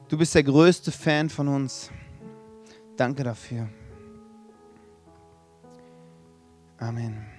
Du 0.08 0.18
bist 0.18 0.34
der 0.34 0.44
größte 0.44 0.94
Fan 0.94 1.30
von 1.30 1.50
uns. 1.50 1.92
Danke 2.96 3.26
dafür. 3.26 3.68
Amen. 6.78 7.33